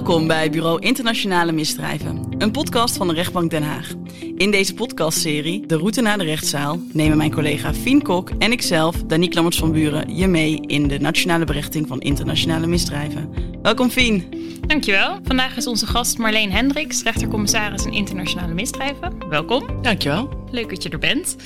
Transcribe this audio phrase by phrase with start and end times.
[0.00, 3.92] Welkom bij Bureau Internationale Misdrijven, een podcast van de Rechtbank Den Haag.
[4.36, 9.02] In deze podcastserie, De Route naar de Rechtszaal, nemen mijn collega Fien Kok en ikzelf,
[9.02, 13.30] Danique Lammerts van Buren, je mee in de nationale berechting van internationale misdrijven.
[13.62, 14.24] Welkom Fien.
[14.66, 15.18] Dankjewel.
[15.22, 19.28] Vandaag is onze gast Marleen Hendricks, rechtercommissaris in internationale misdrijven.
[19.28, 19.82] Welkom.
[19.82, 20.46] Dankjewel.
[20.50, 21.36] Leuk dat je er bent.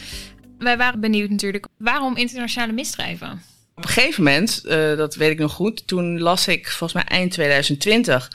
[0.59, 3.54] Wij waren benieuwd natuurlijk, waarom internationale misdrijven?
[3.77, 7.19] Op een gegeven moment, uh, dat weet ik nog goed, toen las ik volgens mij
[7.19, 8.31] eind 2020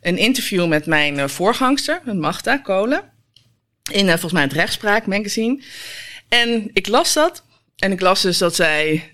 [0.00, 3.02] een interview met mijn uh, voorgangster, Magda Kolen,
[3.90, 5.62] in uh, volgens mij het Rechtspraak magazine.
[6.28, 7.44] En ik las dat
[7.76, 9.10] en ik las dus dat zij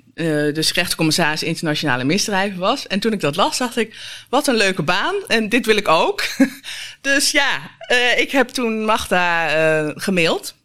[0.53, 2.87] dus rechtercommissaris internationale misdrijven was.
[2.87, 3.97] En toen ik dat las, dacht ik,
[4.29, 6.23] wat een leuke baan en dit wil ik ook.
[7.01, 7.71] dus ja,
[8.17, 9.49] ik heb toen Magda
[9.97, 10.58] gemaild.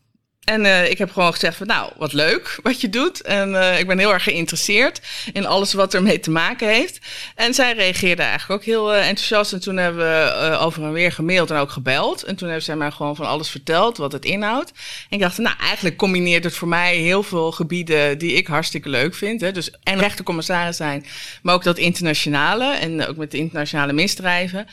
[0.43, 3.21] En uh, ik heb gewoon gezegd van, nou, wat leuk wat je doet.
[3.21, 5.02] En uh, ik ben heel erg geïnteresseerd
[5.33, 6.99] in alles wat ermee te maken heeft.
[7.35, 9.53] En zij reageerde eigenlijk ook heel uh, enthousiast.
[9.53, 12.23] En toen hebben we over en weer gemaild en ook gebeld.
[12.23, 14.69] En toen heeft zij mij gewoon van alles verteld wat het inhoudt.
[15.09, 18.89] En ik dacht, nou, eigenlijk combineert het voor mij heel veel gebieden die ik hartstikke
[18.89, 19.41] leuk vind.
[19.41, 19.52] Hè.
[19.52, 21.05] Dus en rechtercommissaris zijn,
[21.41, 22.75] maar ook dat internationale.
[22.75, 24.67] En ook met de internationale misdrijven.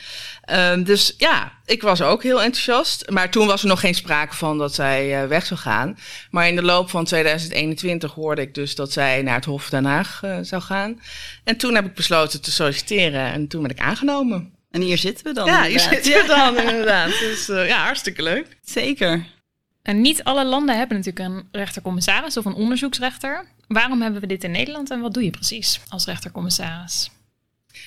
[0.51, 3.09] Um, dus ja, ik was ook heel enthousiast.
[3.09, 5.97] Maar toen was er nog geen sprake van dat zij weg zou gaan.
[6.31, 9.85] Maar in de loop van 2021 hoorde ik dus dat zij naar het Hof Den
[9.85, 11.01] Haag uh, zou gaan.
[11.43, 14.53] En toen heb ik besloten te solliciteren en toen ben ik aangenomen.
[14.71, 15.45] En hier zitten we dan.
[15.45, 17.09] Ja, hier zitten we dan inderdaad.
[17.19, 18.57] Dus uh, ja, hartstikke leuk.
[18.63, 19.25] Zeker.
[19.81, 23.45] En niet alle landen hebben natuurlijk een rechtercommissaris of een onderzoeksrechter.
[23.67, 27.11] Waarom hebben we dit in Nederland en wat doe je precies als rechtercommissaris?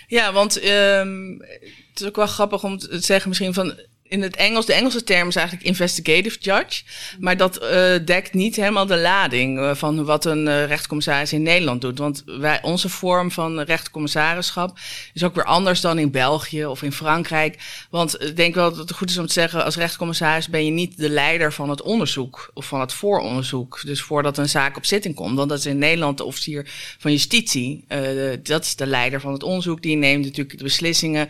[0.07, 1.43] Ja, want um,
[1.89, 5.05] het is ook wel grappig om te zeggen misschien van in het Engels, de Engelse
[5.05, 6.83] term is eigenlijk investigative judge.
[7.19, 11.43] Maar dat uh, dekt niet helemaal de lading uh, van wat een uh, rechtscommissaris in
[11.43, 11.99] Nederland doet.
[11.99, 14.79] Want wij, onze vorm van rechtscommissarisschap
[15.15, 17.87] is ook weer anders dan in België of in Frankrijk.
[17.91, 20.71] Want ik denk wel dat het goed is om te zeggen, als rechtscommissaris ben je
[20.71, 23.81] niet de leider van het onderzoek of van het vooronderzoek.
[23.85, 25.37] Dus voordat een zaak op zitting komt.
[25.37, 26.67] Want dat is in Nederland de officier
[26.99, 27.85] van justitie.
[28.43, 29.83] dat is de leider van het onderzoek.
[29.83, 31.29] Die neemt natuurlijk de beslissingen.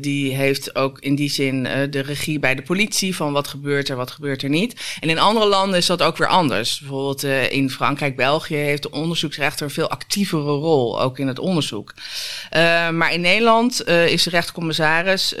[0.00, 3.96] die heeft ook in die zin de regie bij de politie van wat gebeurt er,
[3.96, 4.96] wat gebeurt er niet.
[5.00, 6.78] En in andere landen is dat ook weer anders.
[6.78, 11.38] Bijvoorbeeld uh, in Frankrijk, België heeft de onderzoeksrechter een veel actievere rol, ook in het
[11.38, 11.94] onderzoek.
[11.96, 15.34] Uh, maar in Nederland uh, is de rechtercommissaris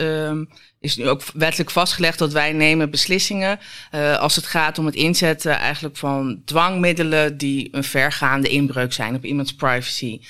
[0.80, 3.60] is nu ook wettelijk vastgelegd dat wij nemen beslissingen
[3.94, 9.14] uh, als het gaat om het inzetten eigenlijk van dwangmiddelen die een vergaande inbreuk zijn
[9.14, 10.20] op iemands privacy.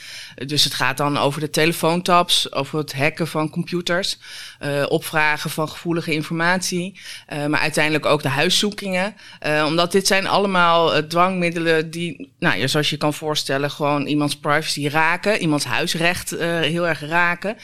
[0.47, 4.19] Dus het gaat dan over de telefoontaps, over het hacken van computers,
[4.63, 7.01] uh, opvragen van gevoelige informatie,
[7.49, 9.15] maar uiteindelijk ook de huiszoekingen.
[9.67, 15.41] omdat dit zijn allemaal dwangmiddelen die, nou zoals je kan voorstellen, gewoon iemands privacy raken,
[15.41, 17.57] iemands huisrecht heel erg raken.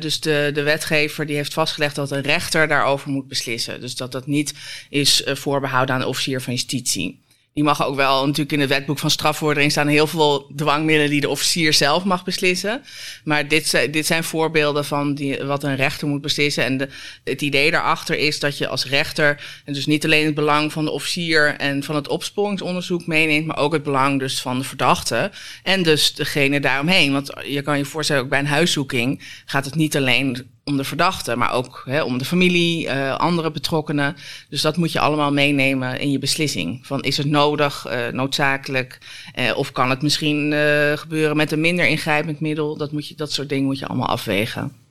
[0.00, 3.80] dus de, de wetgever die heeft vastgelegd dat dat een rechter daarover moet beslissen.
[3.80, 4.54] Dus dat dat niet
[4.88, 7.22] is uh, voorbehouden aan de officier van justitie.
[7.54, 11.20] Die mag ook wel, natuurlijk in het wetboek van strafvordering staan heel veel dwangmiddelen die
[11.20, 12.82] de officier zelf mag beslissen.
[13.24, 16.64] Maar dit, dit zijn voorbeelden van die, wat een rechter moet beslissen.
[16.64, 16.90] En
[17.24, 20.90] het idee daarachter is dat je als rechter dus niet alleen het belang van de
[20.90, 25.30] officier en van het opsporingsonderzoek meeneemt, maar ook het belang dus van de verdachte
[25.62, 27.12] en dus degene daaromheen.
[27.12, 30.84] Want je kan je voorstellen, ook bij een huiszoeking gaat het niet alleen om de
[30.84, 34.16] verdachte, maar ook hè, om de familie, uh, andere betrokkenen.
[34.48, 36.86] Dus dat moet je allemaal meenemen in je beslissing.
[36.86, 38.98] Van is het nodig, uh, noodzakelijk,
[39.38, 40.54] uh, of kan het misschien
[40.96, 42.76] gebeuren met een minder ingrijpend middel?
[42.76, 44.83] Dat, moet je, dat soort dingen moet je allemaal afwegen.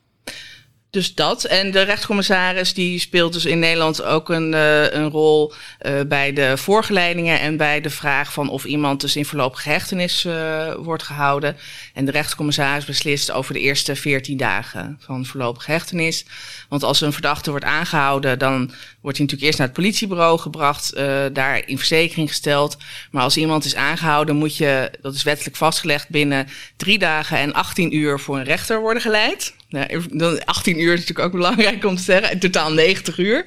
[0.93, 1.43] Dus dat.
[1.43, 6.33] En de rechtscommissaris die speelt dus in Nederland ook een, uh, een rol uh, bij
[6.33, 11.03] de voorgeleidingen en bij de vraag van of iemand dus in voorlopige hechtenis uh, wordt
[11.03, 11.57] gehouden.
[11.93, 16.25] En de rechtscommissaris beslist over de eerste 14 dagen van voorlopige hechtenis.
[16.69, 18.71] Want als een verdachte wordt aangehouden, dan
[19.01, 20.95] wordt hij natuurlijk eerst naar het politiebureau gebracht,
[21.33, 22.77] daar in verzekering gesteld.
[23.11, 27.53] Maar als iemand is aangehouden, moet je, dat is wettelijk vastgelegd, binnen drie dagen en
[27.53, 29.53] 18 uur voor een rechter worden geleid.
[29.73, 32.31] Nou, 18 uur is natuurlijk ook belangrijk om te zeggen.
[32.31, 33.45] In totaal 90 uur.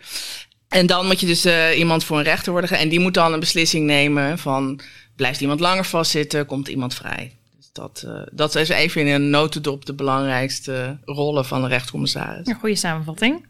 [0.69, 2.71] En dan moet je dus uh, iemand voor een rechter worden.
[2.71, 4.81] En die moet dan een beslissing nemen van...
[5.17, 7.37] blijft iemand langer vastzitten, komt iemand vrij.
[7.57, 12.47] Dus dat, uh, dat is even in een notendop de belangrijkste rollen van de rechtscommissaris.
[12.47, 13.47] Een goede samenvatting.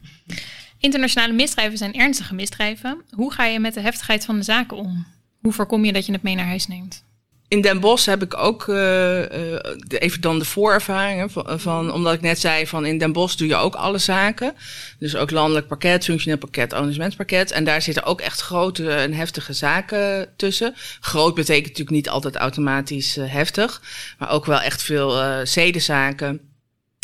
[0.79, 3.03] Internationale misdrijven zijn ernstige misdrijven.
[3.11, 5.07] Hoe ga je met de heftigheid van de zaken om?
[5.41, 7.05] Hoe voorkom je dat je het mee naar huis neemt?
[7.49, 9.59] In Den Bosch heb ik ook uh, uh,
[9.89, 13.49] even dan de voorervaringen van, van, omdat ik net zei van in Den Bosch doe
[13.49, 14.55] je ook alle zaken.
[14.99, 17.51] Dus ook landelijk pakket, functioneel pakket, arrangementspakket.
[17.51, 20.75] En daar zitten ook echt grote en heftige zaken tussen.
[21.01, 23.83] Groot betekent natuurlijk niet altijd automatisch heftig,
[24.19, 26.41] maar ook wel echt veel zedenzaken.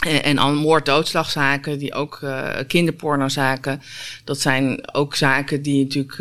[0.07, 2.21] En, en moord-doodslagzaken, die ook
[2.67, 3.83] kinderpornozaken.
[4.25, 6.19] Dat zijn ook zaken die natuurlijk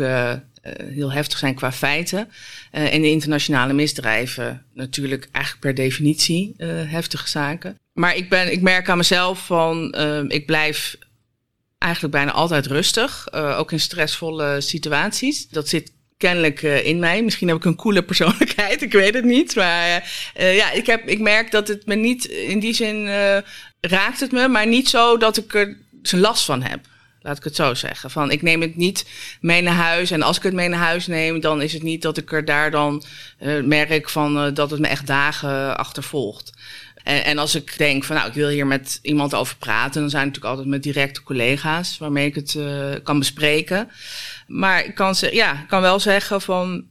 [0.92, 2.28] heel heftig zijn qua feiten.
[2.72, 6.54] Uh, en de internationale misdrijven natuurlijk eigenlijk per definitie
[6.86, 7.78] heftige zaken.
[7.92, 9.94] Maar ik, ben, ik merk aan mezelf van,
[10.28, 10.96] ik blijf
[11.78, 13.32] eigenlijk bijna altijd rustig.
[13.32, 15.48] ook in stressvolle situaties.
[15.48, 17.22] Dat zit kennelijk in mij.
[17.22, 19.54] Misschien heb ik een coole persoonlijkheid, ik weet het niet.
[19.54, 23.08] Maar ja, ik, heb, ik merk dat het me niet in die zin
[23.80, 25.76] raakt het me, maar niet zo dat ik er
[26.10, 26.80] last van heb.
[27.22, 28.10] Laat ik het zo zeggen.
[28.10, 29.06] Van ik neem het niet
[29.40, 30.10] mee naar huis.
[30.10, 32.44] En als ik het mee naar huis neem, dan is het niet dat ik er
[32.44, 33.02] daar dan
[33.64, 36.52] merk van dat het me echt dagen achtervolgt.
[37.02, 40.10] En, en, als ik denk van nou, ik wil hier met iemand over praten, dan
[40.10, 42.58] zijn het natuurlijk altijd met directe collega's waarmee ik het
[43.02, 43.90] kan bespreken.
[44.46, 46.84] Maar ik kan, ze, ja, kan wel zeggen van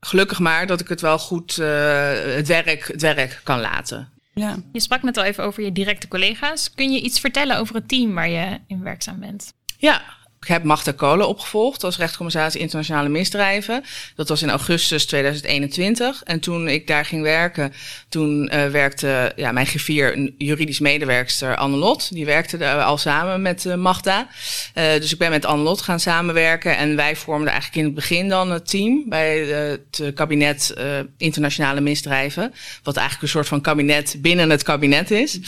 [0.00, 4.17] gelukkig maar dat ik het wel goed het, werk, het werk kan laten.
[4.38, 4.56] Ja.
[4.72, 6.74] Je sprak net al even over je directe collega's.
[6.74, 9.52] Kun je iets vertellen over het team waar je in werkzaam bent?
[9.76, 10.02] Ja,
[10.40, 13.84] ik heb Magda Kolen opgevolgd als rechtscommissaris internationale misdrijven.
[14.14, 16.22] Dat was in augustus 2021.
[16.22, 17.72] En toen ik daar ging werken,
[18.08, 22.12] toen uh, werkte ja, mijn griffier, een juridisch medewerkster, Annelot.
[22.12, 24.28] Die werkte al samen met uh, Magda.
[24.74, 26.76] Uh, dus ik ben met Annelot gaan samenwerken.
[26.76, 30.74] En wij vormden eigenlijk in het begin dan het team bij het kabinet
[31.16, 32.54] internationale misdrijven.
[32.82, 35.38] Wat eigenlijk een soort van kabinet binnen het kabinet is.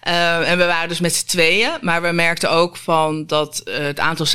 [0.00, 1.70] en we waren dus met z'n tweeën.
[1.80, 4.26] Maar we merkten ook van dat het aantal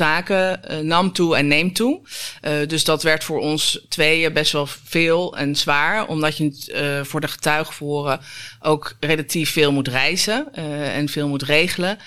[0.70, 2.00] uh, nam toe en neemt toe.
[2.42, 6.44] Uh, dus dat werd voor ons tweeën best wel veel en zwaar, omdat je
[6.74, 8.20] uh, voor de getuigvoeren
[8.62, 10.54] ook relatief veel moet reizen
[10.94, 11.98] en veel moet regelen.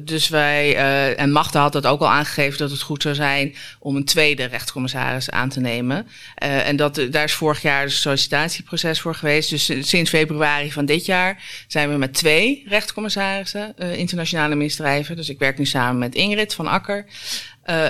[0.00, 0.76] dus wij,
[1.16, 4.44] en Magda had dat ook al aangegeven dat het goed zou zijn om een tweede
[4.44, 6.06] rechtscommissaris aan te nemen.
[6.34, 9.50] en dat, daar is vorig jaar dus een sollicitatieproces voor geweest.
[9.50, 15.16] Dus sinds februari van dit jaar zijn we met twee rechtscommissarissen internationale misdrijven.
[15.16, 17.06] Dus ik werk nu samen met Ingrid van Akker.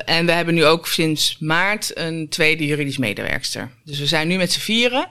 [0.05, 3.71] En we hebben nu ook sinds maart een tweede juridisch medewerkster.
[3.85, 5.09] Dus we zijn nu met z'n vieren.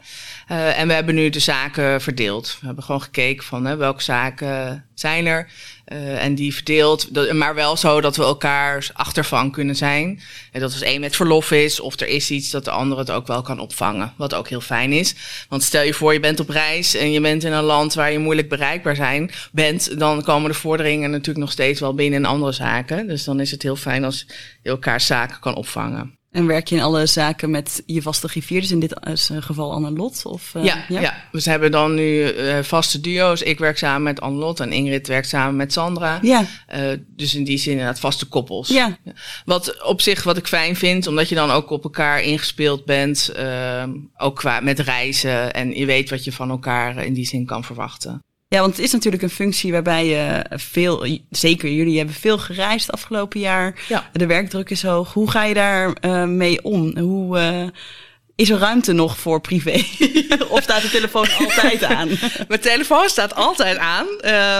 [0.51, 2.57] Uh, en we hebben nu de zaken verdeeld.
[2.59, 5.49] We hebben gewoon gekeken van hè, welke zaken zijn er.
[5.87, 10.21] Uh, en die verdeeld, maar wel zo dat we elkaars achtervang kunnen zijn.
[10.51, 13.11] En dat als één met verlof is of er is iets dat de ander het
[13.11, 14.13] ook wel kan opvangen.
[14.17, 15.15] Wat ook heel fijn is.
[15.49, 18.11] Want stel je voor je bent op reis en je bent in een land waar
[18.11, 19.99] je moeilijk bereikbaar zijn, bent.
[19.99, 23.07] Dan komen de vorderingen natuurlijk nog steeds wel binnen in andere zaken.
[23.07, 24.25] Dus dan is het heel fijn als
[24.61, 26.17] je elkaars zaken kan opvangen.
[26.35, 28.61] En werk je in alle zaken met je vaste griffier?
[28.61, 28.95] Dus in dit
[29.39, 30.25] geval Anne Lot?
[30.25, 33.41] Of, uh, ja, ja, ja, we hebben dan nu uh, vaste duo's.
[33.41, 36.19] Ik werk samen met Anne Lot en Ingrid werkt samen met Sandra.
[36.21, 36.45] Ja.
[36.75, 38.67] Uh, dus in die zin inderdaad vaste koppels.
[38.67, 38.97] Ja.
[39.45, 43.33] Wat op zich wat ik fijn vind, omdat je dan ook op elkaar ingespeeld bent.
[44.17, 47.63] Ook qua met reizen en je weet wat je van elkaar in die zin kan
[47.63, 48.19] verwachten.
[48.55, 52.91] Ja, want het is natuurlijk een functie waarbij je veel, zeker jullie hebben veel gereisd
[52.91, 53.75] afgelopen jaar.
[53.87, 54.09] Ja.
[54.13, 55.13] De werkdruk is hoog.
[55.13, 56.97] Hoe ga je daar uh, mee om?
[56.97, 57.67] Hoe uh,
[58.35, 59.71] is er ruimte nog voor privé?
[60.49, 62.07] of staat de telefoon altijd aan?
[62.47, 64.07] Mijn telefoon staat altijd aan.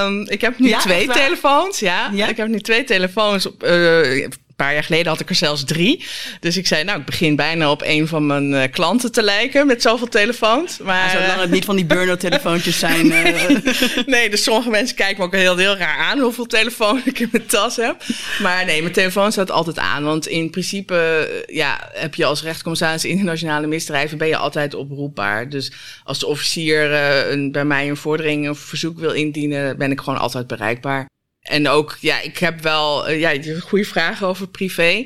[0.06, 1.80] Um, ik heb nu ja, twee telefoons.
[1.80, 3.46] Ja, ja, ik heb nu twee telefoons.
[3.46, 6.06] Op, uh, paar jaar geleden had ik er zelfs drie.
[6.40, 9.68] Dus ik zei, nou, ik begin bijna op een van mijn uh, klanten te lijken
[9.68, 10.78] met zoveel telefoons.
[10.78, 13.06] Maar ja, zolang het niet van die burn-out telefoontjes zijn.
[13.06, 13.57] Uh...
[14.06, 17.30] nee, dus sommige mensen kijken me ook heel, heel raar aan hoeveel telefoon ik in
[17.32, 18.03] mijn tas heb.
[18.41, 20.03] Maar nee, mijn telefoon staat altijd aan.
[20.03, 25.50] Want in principe, eh, ja, heb je als rechtscommissaris internationale misdrijven, ben je altijd oproepbaar.
[25.50, 25.72] Dus
[26.03, 30.00] als de officier uh, een, bij mij een vordering of verzoek wil indienen, ben ik
[30.00, 31.06] gewoon altijd bereikbaar.
[31.46, 35.06] En ook, ja, ik heb wel uh, ja, goede vragen over privé.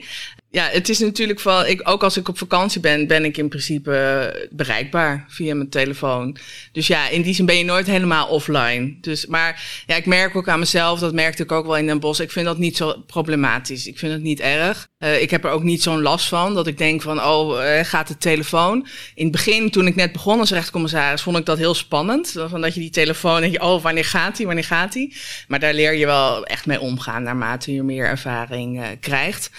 [0.51, 3.49] Ja, het is natuurlijk van, ik, ook als ik op vakantie ben, ben ik in
[3.49, 6.37] principe bereikbaar via mijn telefoon.
[6.71, 8.97] Dus ja, in die zin ben je nooit helemaal offline.
[9.01, 11.99] Dus, maar ja, ik merk ook aan mezelf, dat merkte ik ook wel in Den
[11.99, 13.87] Bosch, ik vind dat niet zo problematisch.
[13.87, 14.88] Ik vind het niet erg.
[15.03, 17.79] Uh, ik heb er ook niet zo'n last van, dat ik denk van, oh, uh,
[17.83, 18.87] gaat de telefoon?
[19.15, 22.35] In het begin, toen ik net begon als rechtscommissaris, vond ik dat heel spannend.
[22.47, 25.15] Van dat je die telefoon, denk je, oh, wanneer gaat die, wanneer gaat die?
[25.47, 29.51] Maar daar leer je wel echt mee omgaan, naarmate je meer ervaring uh, krijgt.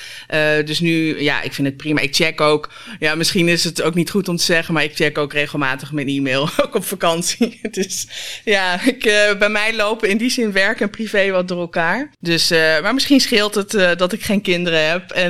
[0.64, 2.00] dus nu, ja, ik vind het prima.
[2.00, 4.96] Ik check ook, ja, misschien is het ook niet goed om te zeggen, maar ik
[4.96, 7.60] check ook regelmatig mijn e-mail, ook op vakantie.
[7.70, 8.06] dus
[8.44, 9.02] ja, ik,
[9.38, 12.10] bij mij lopen in die zin werk en privé wat door elkaar.
[12.18, 15.28] Dus, maar misschien scheelt het dat ik geen kinderen heb.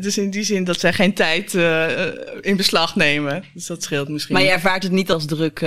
[0.00, 1.54] Dus in die zin dat zij geen tijd
[2.40, 3.44] in beslag nemen.
[3.54, 4.34] Dus dat scheelt misschien.
[4.34, 5.60] Maar je ervaart het niet als druk?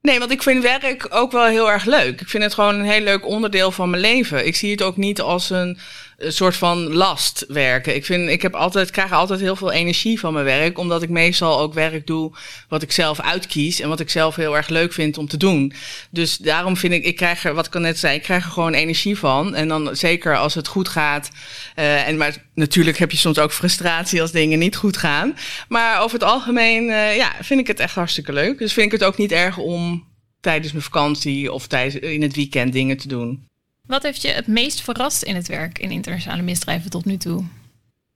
[0.00, 2.20] Nee, want ik vind werk ook wel heel erg leuk.
[2.20, 4.46] Ik vind het gewoon een heel leuk onderdeel van mijn leven.
[4.46, 5.78] Ik zie het ook niet als een
[6.18, 7.94] een soort van last werken.
[7.94, 11.08] Ik, vind, ik heb altijd, krijg altijd heel veel energie van mijn werk, omdat ik
[11.08, 12.32] meestal ook werk doe
[12.68, 15.72] wat ik zelf uitkies en wat ik zelf heel erg leuk vind om te doen.
[16.10, 18.74] Dus daarom vind ik, ik krijg er, wat ik net zei, ik krijg er gewoon
[18.74, 19.54] energie van.
[19.54, 21.30] En dan zeker als het goed gaat.
[21.76, 25.36] Uh, en maar natuurlijk heb je soms ook frustratie als dingen niet goed gaan.
[25.68, 28.58] Maar over het algemeen, uh, ja, vind ik het echt hartstikke leuk.
[28.58, 30.06] Dus vind ik het ook niet erg om
[30.40, 33.47] tijdens mijn vakantie of tijdens, in het weekend dingen te doen.
[33.88, 37.44] Wat heeft je het meest verrast in het werk in internationale misdrijven tot nu toe?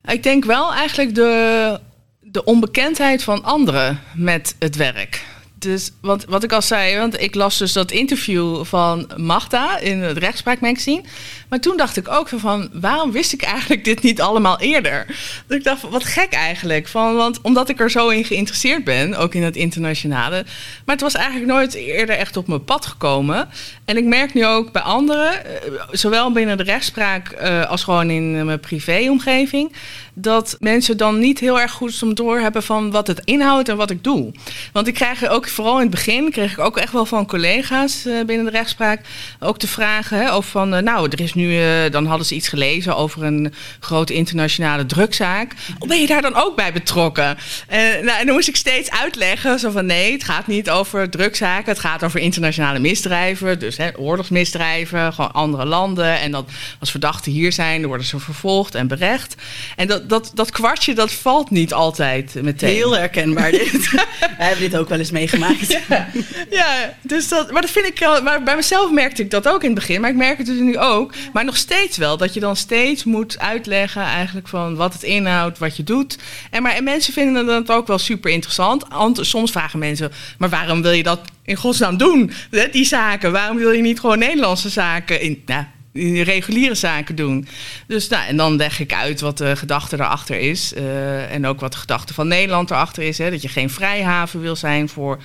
[0.04, 1.80] Ik denk wel eigenlijk de,
[2.20, 5.24] de onbekendheid van anderen met het werk.
[5.62, 10.00] Dus want wat ik al zei, want ik las dus dat interview van Magda in
[10.00, 11.02] het rechtspraakmagazine.
[11.48, 15.06] Maar toen dacht ik ook van, waarom wist ik eigenlijk dit niet allemaal eerder?
[15.46, 16.88] Dus ik dacht, wat gek eigenlijk.
[16.88, 20.44] Van, want omdat ik er zo in geïnteresseerd ben, ook in het internationale.
[20.84, 23.48] Maar het was eigenlijk nooit eerder echt op mijn pad gekomen.
[23.84, 28.10] En ik merk nu ook bij anderen, eh, zowel binnen de rechtspraak eh, als gewoon
[28.10, 29.72] in mijn privéomgeving,
[30.14, 33.90] dat mensen dan niet heel erg goed om doorhebben van wat het inhoudt en wat
[33.90, 34.32] ik doe.
[34.72, 38.06] Want ik krijg ook, vooral in het begin, kreeg ik ook echt wel van collega's
[38.06, 39.00] uh, binnen de rechtspraak
[39.40, 42.48] ook de vragen hè, over van, nou, er is nu uh, dan hadden ze iets
[42.48, 45.54] gelezen over een grote internationale drugzaak.
[45.78, 47.36] Of ben je daar dan ook bij betrokken?
[47.72, 51.10] Uh, nou, en dan moest ik steeds uitleggen, zo van nee, het gaat niet over
[51.10, 56.20] drugzaken, het gaat over internationale misdrijven, dus hè, oorlogsmisdrijven, gewoon andere landen.
[56.20, 59.34] En dat als verdachten hier zijn, dan worden ze vervolgd en berecht.
[59.76, 62.74] En dat, dat, dat kwartje, dat valt niet altijd meteen.
[62.74, 63.90] Heel herkenbaar dit.
[64.38, 65.41] Wij hebben dit ook wel eens meegemaakt.
[66.50, 69.70] ja, dus dat, maar dat vind ik, maar bij mezelf merkte ik dat ook in
[69.70, 71.14] het begin, maar ik merk het dus nu ook.
[71.32, 75.58] Maar nog steeds wel, dat je dan steeds moet uitleggen eigenlijk van wat het inhoudt,
[75.58, 76.18] wat je doet.
[76.50, 78.84] En, maar, en mensen vinden dat ook wel super interessant.
[79.12, 82.32] Soms vragen mensen, maar waarom wil je dat in godsnaam doen?
[82.70, 85.42] Die zaken, waarom wil je niet gewoon Nederlandse zaken in...
[85.46, 87.46] Nou, in reguliere zaken doen.
[87.86, 90.72] Dus nou, en dan leg ik uit wat de gedachte erachter is.
[90.72, 93.18] Uh, en ook wat de gedachte van Nederland erachter is.
[93.18, 95.22] Hè, dat je geen vrijhaven wil zijn voor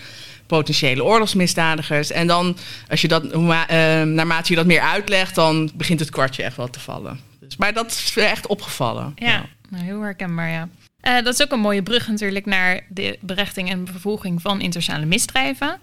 [0.48, 2.12] potentiële oorlogsmisdadigers.
[2.12, 2.58] En dan,
[2.90, 3.40] als je dat, uh,
[4.02, 7.20] naarmate je dat meer uitlegt, dan begint het kwartje echt wel te vallen.
[7.40, 9.12] Dus, maar dat is echt opgevallen.
[9.16, 10.70] Ja, Nou, heel herkenbaar, ja.
[11.02, 15.06] Uh, dat is ook een mooie brug natuurlijk naar de berechting en vervolging van internationale
[15.06, 15.80] misdrijven.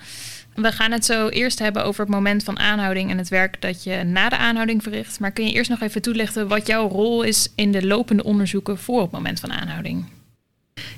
[0.54, 3.84] We gaan het zo eerst hebben over het moment van aanhouding en het werk dat
[3.84, 5.20] je na de aanhouding verricht.
[5.20, 8.78] Maar kun je eerst nog even toelichten wat jouw rol is in de lopende onderzoeken
[8.78, 10.04] voor het moment van aanhouding?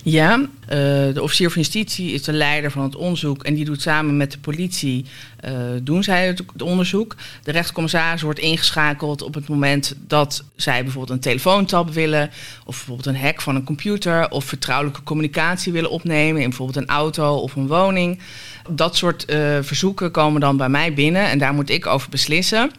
[0.08, 3.82] Ja, uh, de officier van justitie is de leider van het onderzoek en die doet
[3.82, 5.04] samen met de politie,
[5.44, 7.16] uh, doen zij het, onderzoek.
[7.42, 12.30] De rechtscommissaris wordt ingeschakeld op het moment dat zij bijvoorbeeld een telefoontap willen,
[12.64, 16.94] of bijvoorbeeld een hack van een computer, of vertrouwelijke communicatie willen opnemen in bijvoorbeeld een
[16.94, 18.18] auto of een woning.
[18.70, 22.70] Dat soort uh, verzoeken komen dan bij mij binnen en daar moet ik over beslissen.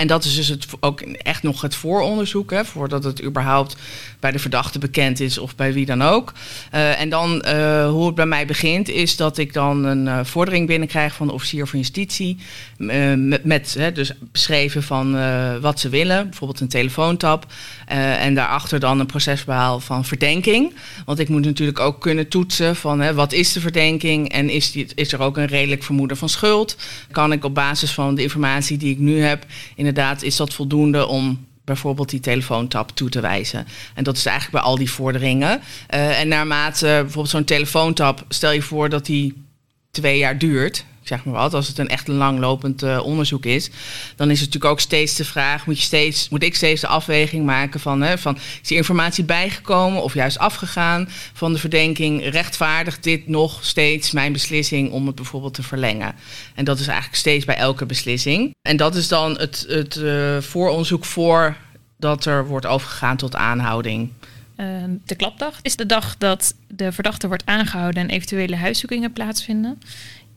[0.00, 3.76] En dat is dus het, ook echt nog het vooronderzoek, hè, voordat het überhaupt
[4.20, 6.32] bij de verdachte bekend is of bij wie dan ook.
[6.74, 10.20] Uh, en dan uh, hoe het bij mij begint, is dat ik dan een uh,
[10.22, 12.38] vordering binnenkrijg van de officier van justitie.
[12.76, 15.12] met, met hè, dus beschreven van
[15.60, 17.46] wat ze willen, bijvoorbeeld een telefoontap.
[17.86, 20.74] En daarachter dan een procesverhaal van verdenking.
[21.04, 24.72] Want ik moet natuurlijk ook kunnen toetsen van hè, wat is de verdenking en is,
[24.72, 26.76] die, is er ook een redelijk vermoeden van schuld.
[27.10, 31.06] Kan ik op basis van de informatie die ik nu heb, inderdaad, is dat voldoende
[31.06, 33.66] om bijvoorbeeld die telefoontap toe te wijzen.
[33.94, 35.60] En dat is eigenlijk bij al die vorderingen.
[35.94, 39.44] Uh, en naarmate bijvoorbeeld zo'n telefoontap, stel je voor dat die
[39.90, 40.84] twee jaar duurt.
[41.04, 43.70] Zeg maar wat, als het een echt langlopend uh, onderzoek is,
[44.16, 46.86] dan is het natuurlijk ook steeds de vraag: moet, je steeds, moet ik steeds de
[46.86, 52.28] afweging maken van, hè, van is die informatie bijgekomen of juist afgegaan van de verdenking?
[52.28, 56.14] Rechtvaardigt dit nog steeds mijn beslissing om het bijvoorbeeld te verlengen?
[56.54, 58.54] En dat is eigenlijk steeds bij elke beslissing.
[58.62, 61.56] En dat is dan het, het uh, vooronderzoek voor
[61.98, 64.10] dat er wordt overgegaan tot aanhouding.
[64.56, 64.66] Uh,
[65.04, 69.78] de klapdag is de dag dat de verdachte wordt aangehouden en eventuele huiszoekingen plaatsvinden.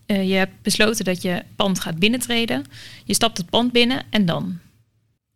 [0.07, 2.65] Uh, je hebt besloten dat je pand gaat binnentreden.
[3.03, 4.59] Je stapt het pand binnen en dan?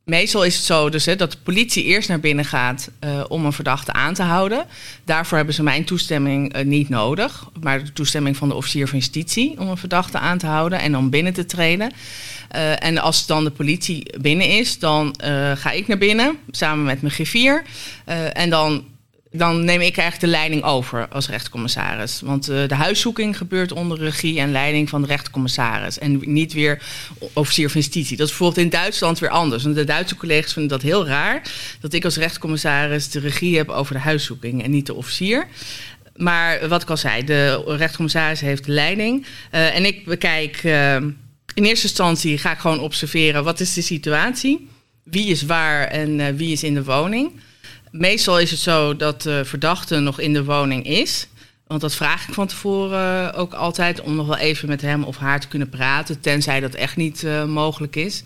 [0.04, 3.46] Meestal is het zo dus, hè, dat de politie eerst naar binnen gaat uh, om
[3.46, 4.66] een verdachte aan te houden.
[5.06, 8.98] Daarvoor hebben ze mijn toestemming uh, niet nodig, maar de toestemming van de officier van
[8.98, 11.92] justitie om een verdachte aan te houden en om binnen te treden.
[12.80, 15.16] En als dan de politie binnen is, dan
[15.56, 17.64] ga ik naar binnen samen met mijn griffier.
[18.34, 18.86] en dan
[19.32, 22.22] dan neem ik eigenlijk de leiding over als rechtscommissaris.
[22.22, 26.00] Want uh, de huiszoeking gebeurt onder regie en leiding van de rechtscommissaris.
[26.00, 26.82] En niet weer
[27.34, 28.18] officier van justitie.
[28.18, 29.64] Dat is bijvoorbeeld in Duitsland weer anders.
[29.64, 31.42] De Duitse collega's vinden dat heel raar.
[31.80, 35.48] Dat ik als rechtscommissaris de regie heb over de huiszoeking en niet de officier.
[36.16, 39.26] Maar wat ik al zei, de rechtscommissaris heeft de leiding.
[39.52, 40.96] Uh, en ik bekijk, uh,
[41.54, 44.70] in eerste instantie ga ik gewoon observeren wat is de situatie
[45.04, 47.32] wie is waar en wie is in de woning.
[47.92, 51.28] Meestal is het zo dat de verdachte nog in de woning is.
[51.68, 55.18] Want dat vraag ik van tevoren ook altijd om nog wel even met hem of
[55.18, 58.24] haar te kunnen praten, tenzij dat echt niet mogelijk is.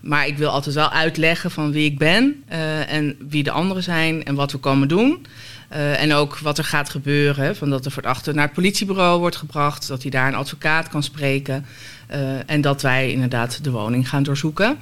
[0.00, 2.44] Maar ik wil altijd wel uitleggen van wie ik ben
[2.88, 5.26] en wie de anderen zijn en wat we komen doen.
[5.72, 7.56] Uh, en ook wat er gaat gebeuren.
[7.56, 9.88] Van dat de verdachte naar het politiebureau wordt gebracht.
[9.88, 11.66] Dat hij daar een advocaat kan spreken.
[12.10, 14.78] Uh, en dat wij inderdaad de woning gaan doorzoeken.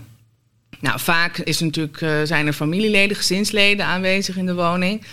[0.80, 5.04] Nou, vaak is natuurlijk, uh, zijn er familieleden, gezinsleden aanwezig in de woning.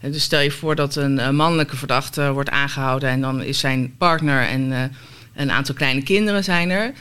[0.00, 3.08] dus stel je voor dat een mannelijke verdachte wordt aangehouden.
[3.08, 4.92] En dan is zijn partner en
[5.34, 6.92] een aantal kleine kinderen zijn er.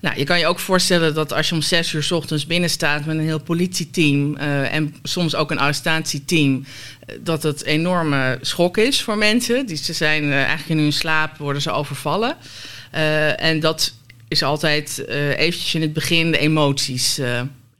[0.00, 3.04] Nou, je kan je ook voorstellen dat als je om zes uur ochtends binnen staat
[3.04, 6.64] met een heel politieteam en soms ook een arrestatieteam,
[7.06, 9.66] eh, dat het enorme schok is voor mensen.
[9.66, 12.36] Die, ze zijn eigenlijk in hun slaap worden ze overvallen.
[13.36, 13.94] En dat
[14.28, 17.20] is altijd eventjes in het begin de emoties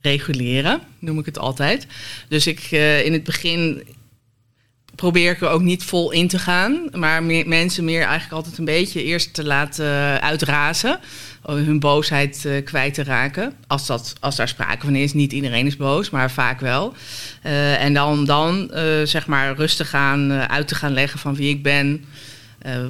[0.00, 1.86] reguleren, noem ik het altijd.
[2.28, 2.70] Dus ik
[3.04, 3.82] in het begin
[4.94, 8.58] probeer ik er ook niet vol in te gaan, maar meer, mensen meer eigenlijk altijd
[8.58, 11.00] een beetje eerst te laten uitrazen
[11.56, 13.52] hun boosheid uh, kwijt te raken.
[13.66, 15.12] Als, dat, als daar sprake van is.
[15.12, 16.94] Niet iedereen is boos, maar vaak wel.
[17.46, 18.70] Uh, en dan, dan
[19.04, 22.04] zeg maar rustig aan uit te gaan leggen van wie ik ben.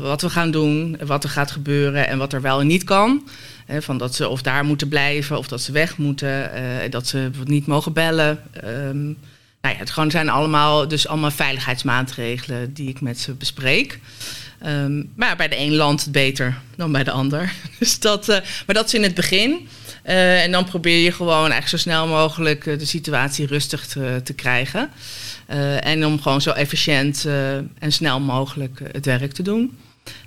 [0.01, 3.29] wat we gaan doen, wat er gaat gebeuren en wat er wel en niet kan.
[3.69, 6.51] Van dat ze of daar moeten blijven of dat ze weg moeten.
[6.91, 8.43] dat ze niet mogen bellen.
[8.65, 9.19] Um,
[9.61, 13.99] nou ja, het gewoon zijn allemaal, dus allemaal veiligheidsmaatregelen die ik met ze bespreek.
[14.67, 17.53] Um, maar bij de een land het beter dan bij de ander.
[17.79, 19.69] Dus dat, uh, maar dat is in het begin.
[20.07, 24.33] Uh, en dan probeer je gewoon eigenlijk zo snel mogelijk de situatie rustig te, te
[24.33, 24.91] krijgen.
[25.81, 27.27] en om gewoon zo efficiënt
[27.79, 29.79] en snel mogelijk het werk te doen.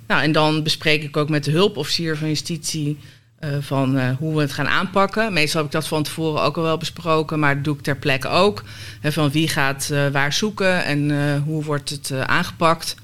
[0.08, 2.98] Nou, en dan bespreek ik ook met de hulpofficier van justitie
[3.60, 5.34] van hoe we het gaan aanpakken.
[5.34, 7.98] Meestal heb ik dat van tevoren ook al wel besproken, maar dat doe ik ter
[7.98, 8.64] plekke ook.
[9.02, 11.12] van wie gaat waar zoeken en
[11.46, 12.96] hoe wordt het aangepakt.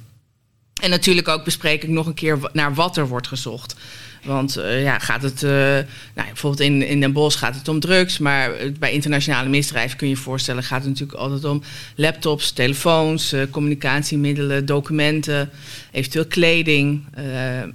[0.82, 3.76] En natuurlijk ook bespreek ik nog een keer naar wat er wordt gezocht.
[4.24, 7.80] Want uh, ja, gaat het, uh, nou, bijvoorbeeld in, in Den Bosch gaat het om
[7.80, 11.64] drugs, maar bij internationale misdrijven kun je je voorstellen, gaat het natuurlijk altijd om
[11.96, 15.50] laptops, telefoons, communicatiemiddelen, documenten,
[15.92, 17.06] eventueel kleding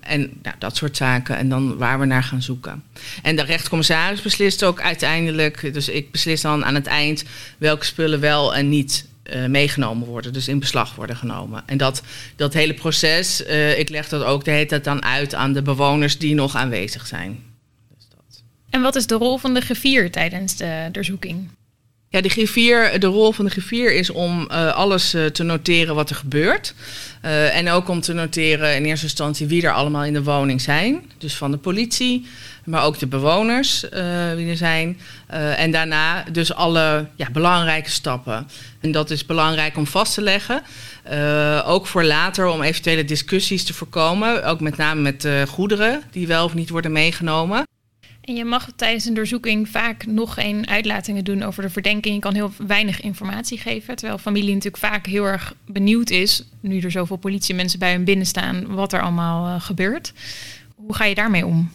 [0.00, 1.36] en nou, dat soort zaken.
[1.36, 2.82] En dan waar we naar gaan zoeken.
[3.22, 7.24] En de rechtcommissaris beslist ook uiteindelijk, dus ik beslis dan aan het eind
[7.58, 11.62] welke spullen wel en niet uh, meegenomen worden, dus in beslag worden genomen.
[11.66, 12.02] En dat,
[12.36, 15.62] dat hele proces, uh, ik leg dat ook de hele tijd dan uit aan de
[15.62, 17.38] bewoners die nog aanwezig zijn.
[17.96, 18.42] Dus dat.
[18.70, 21.48] En wat is de rol van de griffier tijdens de doorzoeking?
[22.12, 25.94] Ja, de griffier, de rol van de griffier is om uh, alles uh, te noteren
[25.94, 26.74] wat er gebeurt.
[27.24, 30.60] Uh, en ook om te noteren in eerste instantie wie er allemaal in de woning
[30.60, 31.10] zijn.
[31.18, 32.26] Dus van de politie,
[32.64, 33.80] maar ook de bewoners
[34.34, 35.00] wie er zijn.
[35.56, 38.48] en daarna dus alle ja, belangrijke stappen.
[38.80, 40.62] En dat is belangrijk om vast te leggen.
[41.64, 44.44] ook voor later om eventuele discussies te voorkomen.
[44.44, 47.66] Ook met name met goederen die wel of niet worden meegenomen.
[48.22, 52.14] En je mag tijdens een doorzoeking vaak nog geen uitlatingen doen over de verdenking.
[52.14, 53.96] Je kan heel weinig informatie geven.
[53.96, 58.26] Terwijl familie natuurlijk vaak heel erg benieuwd is, nu er zoveel politiemensen bij hun binnen
[58.26, 60.12] staan, wat er allemaal gebeurt.
[60.74, 61.70] Hoe ga je daarmee om?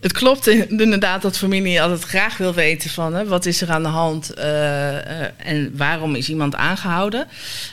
[0.00, 3.82] Het klopt inderdaad dat familie altijd graag wil weten van hè, wat is er aan
[3.82, 4.98] de hand uh, uh,
[5.36, 7.26] en waarom is iemand aangehouden.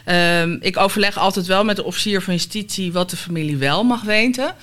[0.08, 4.02] Uh, ik overleg altijd wel met de officier van justitie wat de familie wel mag
[4.02, 4.56] weten.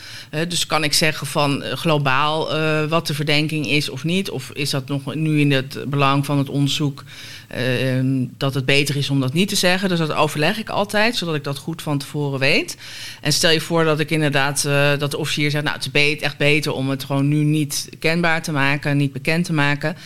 [0.49, 2.49] dus kan ik zeggen van globaal
[2.89, 4.31] wat de verdenking is of niet.
[4.31, 7.05] Of is dat nog nu in het belang van het onderzoek
[7.51, 9.89] Ehm, dat het beter is om dat niet te zeggen.
[9.89, 12.77] Dus dat overleg ik altijd, zodat ik dat goed van tevoren weet.
[13.21, 14.63] En stel je voor dat ik inderdaad,
[14.99, 18.43] dat de officier zegt, nou het is echt beter om het gewoon nu niet kenbaar
[18.43, 19.97] te maken, niet bekend te maken.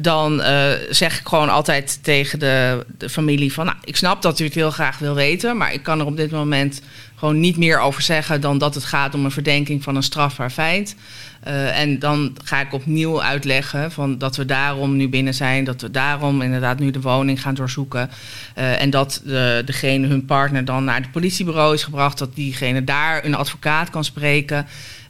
[0.00, 4.40] Dan uh, zeg ik gewoon altijd tegen de, de familie van, nou ik snap dat
[4.40, 6.82] u het heel graag wil weten, maar ik kan er op dit moment
[7.14, 10.50] gewoon niet meer over zeggen dan dat het gaat om een verdenking van een strafbaar
[10.50, 10.96] feit.
[11.46, 15.80] Uh, en dan ga ik opnieuw uitleggen van dat we daarom nu binnen zijn, dat
[15.80, 18.10] we daarom inderdaad nu de woning gaan doorzoeken.
[18.58, 22.84] Uh, en dat de, degene, hun partner, dan naar het politiebureau is gebracht, dat diegene
[22.84, 24.66] daar een advocaat kan spreken.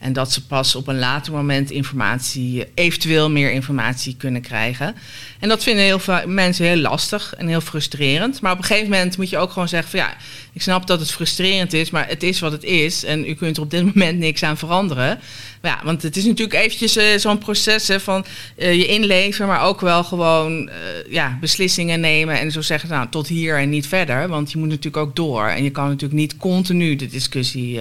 [0.07, 4.95] En dat ze pas op een later moment informatie, eventueel meer informatie kunnen krijgen.
[5.41, 8.41] En dat vinden heel veel mensen heel lastig en heel frustrerend.
[8.41, 10.17] Maar op een gegeven moment moet je ook gewoon zeggen van ja,
[10.53, 13.05] ik snap dat het frustrerend is, maar het is wat het is.
[13.05, 15.19] En u kunt er op dit moment niks aan veranderen.
[15.63, 18.25] Ja, want het is natuurlijk eventjes uh, zo'n proces hè, van
[18.57, 20.73] uh, je inleven, maar ook wel gewoon uh,
[21.13, 24.29] ja, beslissingen nemen en zo zeggen, nou, tot hier en niet verder.
[24.29, 25.47] Want je moet natuurlijk ook door.
[25.47, 27.81] En je kan natuurlijk niet continu de discussie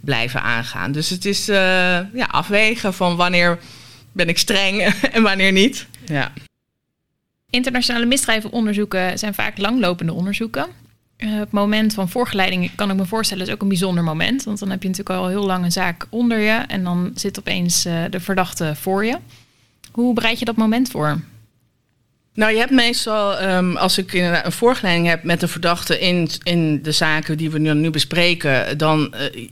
[0.00, 0.92] blijven aangaan.
[0.92, 3.58] Dus het is ja, afwegen van wanneer
[4.12, 4.80] ben ik streng
[5.12, 5.86] en wanneer niet.
[6.06, 6.32] Ja.
[7.50, 10.66] Internationale misdrijvenonderzoeken zijn vaak langlopende onderzoeken.
[11.18, 14.44] Uh, het moment van voorgeleiding kan ik me voorstellen is ook een bijzonder moment.
[14.44, 17.38] Want dan heb je natuurlijk al heel lang een zaak onder je en dan zit
[17.38, 19.18] opeens uh, de verdachte voor je.
[19.92, 21.20] Hoe bereid je dat moment voor?
[22.34, 26.82] Nou, je hebt meestal, um, als ik een voorgeleiding heb met de verdachte in, in
[26.82, 29.48] de zaken die we nu, nu bespreken, dan uh,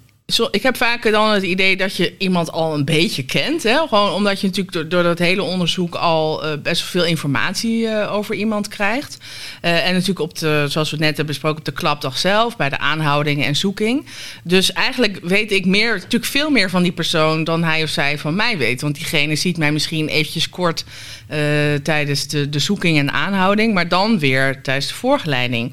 [0.50, 3.62] ik heb vaker dan het idee dat je iemand al een beetje kent.
[3.62, 3.76] Hè?
[3.76, 8.34] Gewoon omdat je natuurlijk door, dat hele onderzoek al uh, best veel informatie uh, over
[8.34, 9.18] iemand krijgt.
[9.62, 12.56] Uh, en natuurlijk op de, zoals we het net hebben besproken, op de klapdag zelf,
[12.56, 14.06] bij de aanhouding en zoeking.
[14.44, 18.18] Dus eigenlijk weet ik meer, natuurlijk veel meer van die persoon dan hij of zij
[18.18, 18.80] van mij weet.
[18.80, 20.84] Want diegene ziet mij misschien eventjes kort
[21.82, 25.72] tijdens de, de zoeking en aanhouding, maar dan weer tijdens de voorgeleiding.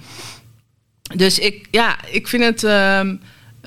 [1.16, 2.64] Dus ik, ja, ik vind het.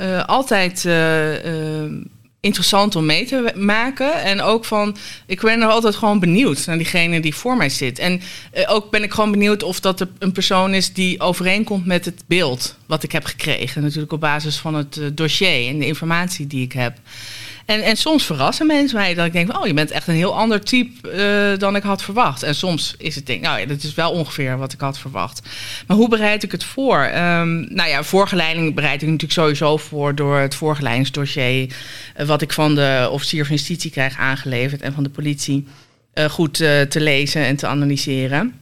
[0.01, 1.93] Uh, altijd uh, uh,
[2.41, 4.23] interessant om mee te maken.
[4.23, 7.99] En ook van, ik ben er altijd gewoon benieuwd naar diegene die voor mij zit.
[7.99, 8.21] En
[8.67, 12.77] ook ben ik gewoon benieuwd of dat een persoon is die overeenkomt met het beeld
[12.87, 13.83] wat ik heb gekregen.
[13.83, 16.99] Natuurlijk op basis van het dossier en de informatie die ik heb.
[17.67, 20.37] En, en soms verrassen mensen mij dat ik denk, oh, je bent echt een heel
[20.37, 21.15] ander type
[21.53, 22.43] uh, dan ik had verwacht.
[22.43, 25.41] En soms is het denk, nou dat is wel ongeveer wat ik had verwacht.
[25.87, 27.05] Maar hoe bereid ik het voor?
[27.05, 31.77] Um, nou ja, voorgeleiding bereid ik natuurlijk sowieso voor door het voorgeleidingsdossier,
[32.21, 35.67] uh, wat ik van de officier van justitie krijg aangeleverd en van de politie,
[36.15, 38.55] uh, goed te lezen en te analyseren.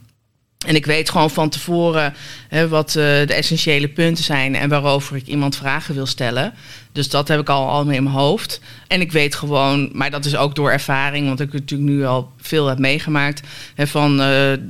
[0.65, 2.13] En ik weet gewoon van tevoren
[2.47, 6.53] hè, wat de essentiële punten zijn en waarover ik iemand vragen wil stellen.
[6.95, 8.59] Dus dat heb ik al allemaal in mijn hoofd.
[8.87, 12.31] En ik weet gewoon, maar dat is ook door ervaring, want ik natuurlijk nu al
[12.41, 13.41] veel heb meegemaakt,
[13.75, 14.17] hè, van uh,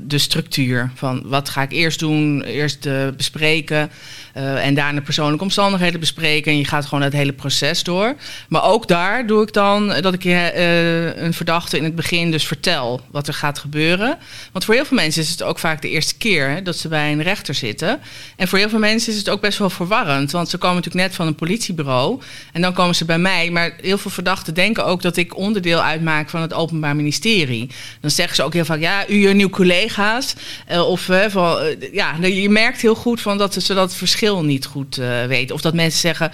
[0.07, 0.91] de structuur.
[0.95, 2.41] Van wat ga ik eerst doen?
[2.41, 3.91] Eerst uh, bespreken
[4.37, 6.51] uh, en daarna persoonlijke omstandigheden bespreken.
[6.51, 8.15] En je gaat gewoon het hele proces door.
[8.49, 13.01] Maar ook daar doe ik dan dat ik een verdachte in het begin dus vertel
[13.11, 14.17] wat er gaat gebeuren.
[14.51, 16.87] Want voor heel veel mensen is het ook vaak de eerste keer hè, dat ze
[16.87, 17.99] bij een rechter zitten.
[18.35, 21.05] En voor heel veel mensen is het ook best wel verwarrend, want ze komen natuurlijk
[21.07, 22.14] net van een politiebureau.
[22.51, 23.49] En dan komen ze bij mij.
[23.49, 27.69] Maar heel veel verdachten denken ook dat ik onderdeel uitmaak van het Openbaar Ministerie.
[28.01, 30.33] Dan zeggen ze ook heel vaak, ja, u en uw collega's.
[30.71, 34.43] Uh, of uh, van, uh, ja, je merkt heel goed van dat ze dat verschil
[34.43, 34.95] niet goed
[35.27, 35.55] weten.
[35.55, 36.31] Of dat mensen zeggen,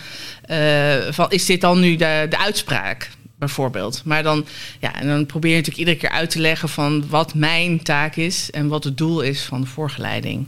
[1.13, 3.09] van, is dit dan nu de, de uitspraak?
[3.41, 4.01] bijvoorbeeld.
[4.05, 4.45] Maar dan,
[4.79, 8.15] ja, en dan probeer je natuurlijk iedere keer uit te leggen van wat mijn taak
[8.15, 10.47] is en wat het doel is van de voorgeleiding.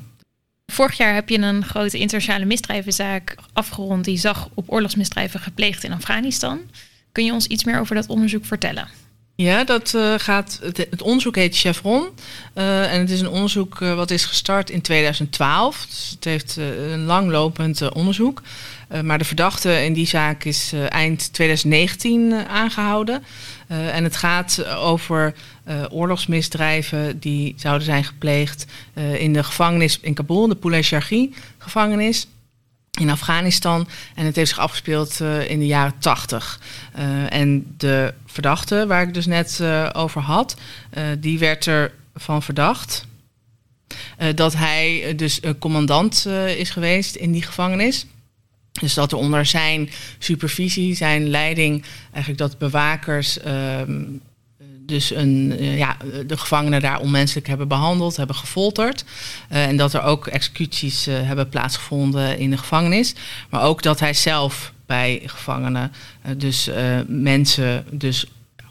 [0.73, 5.93] Vorig jaar heb je een grote internationale misdrijvenzaak afgerond die zag op oorlogsmisdrijven gepleegd in
[5.93, 6.59] Afghanistan.
[7.12, 8.88] Kun je ons iets meer over dat onderzoek vertellen?
[9.36, 10.59] Ja, dat uh, gaat.
[10.62, 12.07] Het, onderzoek heet Chevron.
[12.55, 15.86] Uh, en het is een onderzoek uh, wat is gestart in 2012.
[15.86, 16.55] Dus het heeft
[16.91, 18.41] een langlopend onderzoek.
[19.03, 23.23] maar de verdachte in die zaak is eind 2019 aangehouden.
[23.73, 25.33] En het gaat over
[25.89, 28.65] oorlogsmisdrijven die zouden zijn gepleegd
[29.17, 32.27] in de gevangenis in Kabul, de Poulet Shargi gevangenis
[32.99, 33.88] in Afghanistan.
[34.15, 36.59] En het heeft zich afgespeeld in de jaren 80.
[36.97, 40.55] Uh, en de verdachte, waar ik dus net over had,
[41.19, 41.67] die werd
[42.13, 43.05] ervan verdacht
[44.36, 46.25] dat hij dus commandant
[46.57, 48.05] is geweest in die gevangenis.
[48.81, 54.01] Dus dat er onder zijn supervisie, zijn leiding, eigenlijk dat bewakers ehm,
[54.86, 59.05] dus een, uh, ja, de gevangenen daar onmenselijk hebben behandeld, hebben gefolterd.
[59.51, 63.15] Uh, en dat er ook executies uh, hebben plaatsgevonden in de gevangenis.
[63.49, 65.91] Maar ook dat hij zelf bij gevangenen
[66.38, 66.69] dus
[67.07, 68.25] mensen dus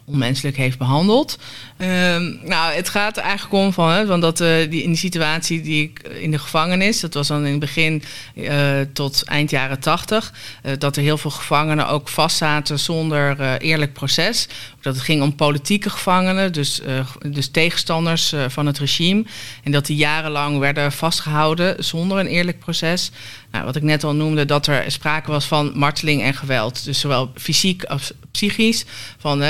[0.05, 1.37] onmenselijk heeft behandeld.
[1.77, 4.97] Um, nou, het gaat er eigenlijk om van, hè, want dat, uh, die, in die
[4.97, 8.03] situatie die ik in de gevangenis, dat was dan in het begin
[8.35, 13.93] uh, tot eind jaren tachtig, uh, dat er heel veel gevangenen ook vastzaten zonder eerlijk
[13.93, 14.47] proces.
[14.83, 16.81] Dat het ging om politieke gevangenen, dus,
[17.27, 19.25] dus tegenstanders van het regime.
[19.63, 23.11] En dat die jarenlang werden vastgehouden zonder een eerlijk proces.
[23.51, 26.83] Nou, wat ik net al noemde, dat er sprake was van marteling en geweld.
[26.83, 28.85] Dus zowel fysiek als psychisch.
[29.17, 29.41] Van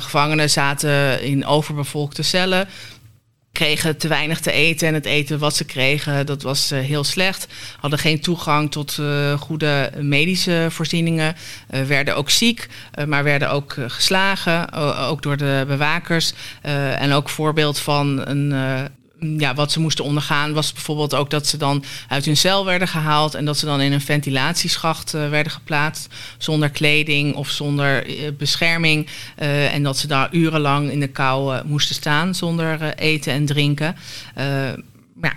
[0.00, 2.68] gevangenen zaten in over overbevolkte cellen
[3.56, 7.04] kregen te weinig te eten en het eten wat ze kregen, dat was uh, heel
[7.04, 7.46] slecht.
[7.80, 11.36] Hadden geen toegang tot uh, goede medische voorzieningen,
[11.70, 12.68] uh, werden ook ziek,
[13.06, 14.72] maar werden ook geslagen,
[15.08, 16.32] ook door de bewakers.
[16.98, 18.54] en ook voorbeeld van een
[19.18, 22.88] ja, wat ze moesten ondergaan was bijvoorbeeld ook dat ze dan uit hun cel werden
[22.88, 28.08] gehaald en dat ze dan in een ventilatieschacht uh, werden geplaatst zonder kleding of zonder
[28.08, 29.06] uh, bescherming.
[29.38, 33.96] Uh, en dat ze daar urenlang in de kou moesten staan zonder eten en drinken.
[35.22, 35.32] Ja,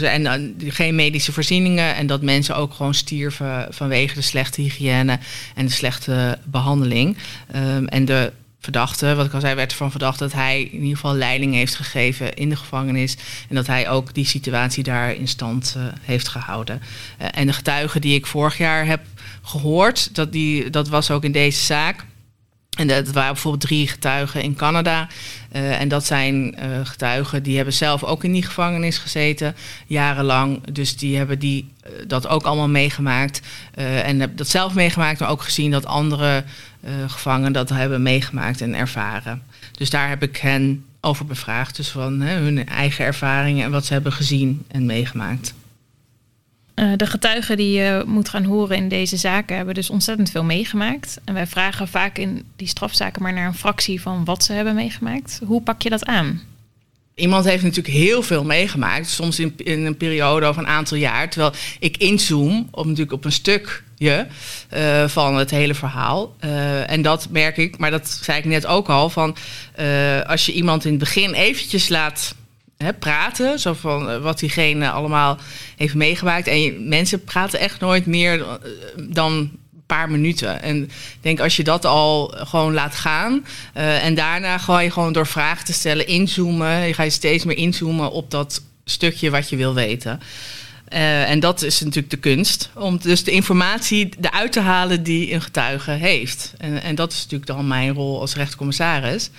[0.00, 5.18] en geen medische voorzieningen en dat mensen ook gewoon stierven vanwege de slechte hygiëne
[5.54, 7.16] en de slechte behandeling.
[7.56, 10.96] Um, en de verdachte, wat ik al zei, werd ervan verdacht dat hij in ieder
[10.96, 13.16] geval leiding heeft gegeven in de gevangenis.
[13.48, 16.82] En dat hij ook die situatie daar in stand uh, heeft gehouden.
[17.20, 19.00] Uh, en de getuigen die ik vorig jaar heb
[19.42, 22.04] gehoord, dat, die, dat was ook in deze zaak.
[22.80, 25.08] En dat waren bijvoorbeeld drie getuigen in Canada.
[25.52, 29.54] Uh, en dat zijn uh, getuigen die hebben zelf ook in die gevangenis gezeten,
[29.86, 30.66] jarenlang.
[30.66, 33.40] Dus die hebben die, uh, dat ook allemaal meegemaakt.
[33.74, 36.44] en dat zelf meegemaakt, maar ook gezien dat andere
[37.06, 39.42] gevangenen dat hebben meegemaakt en ervaren.
[39.72, 41.76] Dus daar heb ik hen over bevraagd.
[41.76, 45.54] Dus van hè, hun eigen ervaringen en wat ze hebben gezien en meegemaakt.
[46.80, 50.44] Uh, de getuigen die je moet gaan horen in deze zaken hebben dus ontzettend veel
[50.44, 51.20] meegemaakt.
[51.24, 54.74] En wij vragen vaak in die strafzaken maar naar een fractie van wat ze hebben
[54.74, 55.40] meegemaakt.
[55.44, 56.40] Hoe pak je dat aan?
[57.14, 61.30] Iemand heeft natuurlijk heel veel meegemaakt, soms in, in een periode of een aantal jaar.
[61.30, 64.26] Terwijl ik inzoom op, natuurlijk op een stukje
[64.74, 66.36] uh, van het hele verhaal.
[66.44, 69.36] Uh, en dat merk ik, maar dat zei ik net ook al, van
[70.26, 72.34] als je iemand in het begin eventjes laat
[72.98, 73.58] praten.
[73.58, 75.38] Zo van wat diegene allemaal
[75.76, 76.46] heeft meegemaakt.
[76.46, 78.46] En je, mensen praten echt nooit meer
[78.96, 80.62] dan een paar minuten.
[80.62, 83.44] En ik denk als je dat al gewoon laat gaan.
[83.76, 86.86] Uh, en daarna ga je gewoon door vragen te stellen inzoomen.
[86.86, 90.20] Je gaat steeds meer inzoomen op dat stukje wat je wil weten.
[90.90, 92.70] En dat is natuurlijk de kunst.
[92.74, 96.52] Om dus de informatie eruit te halen die een getuige heeft.
[96.58, 99.30] En, en dat is natuurlijk dan mijn rol als rechtscommissaris.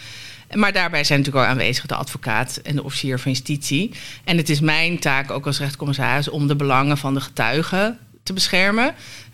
[0.53, 3.91] Maar daarbij zijn natuurlijk ook aanwezig de advocaat en de officier van justitie.
[4.23, 8.33] En het is mijn taak ook als rechtscommissaris om de belangen van de getuigen te
[8.33, 8.93] beschermen.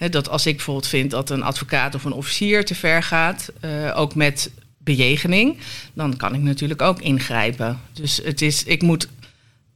[0.10, 3.98] Dat als ik bijvoorbeeld vind dat een advocaat of een officier te ver gaat, uh,
[3.98, 5.58] ook met bejegening,
[5.94, 7.80] dan kan ik natuurlijk ook ingrijpen.
[7.94, 9.08] Dus het is, ik moet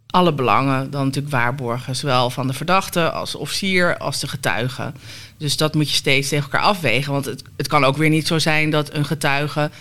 [0.08, 4.92] alle belangen dan natuurlijk waarborgen, zowel van de verdachte als officier als de getuige.
[5.38, 8.28] Dus dat moet je steeds tegen elkaar afwegen, want het, het kan ook weer niet
[8.28, 9.72] zo zijn dat een getuige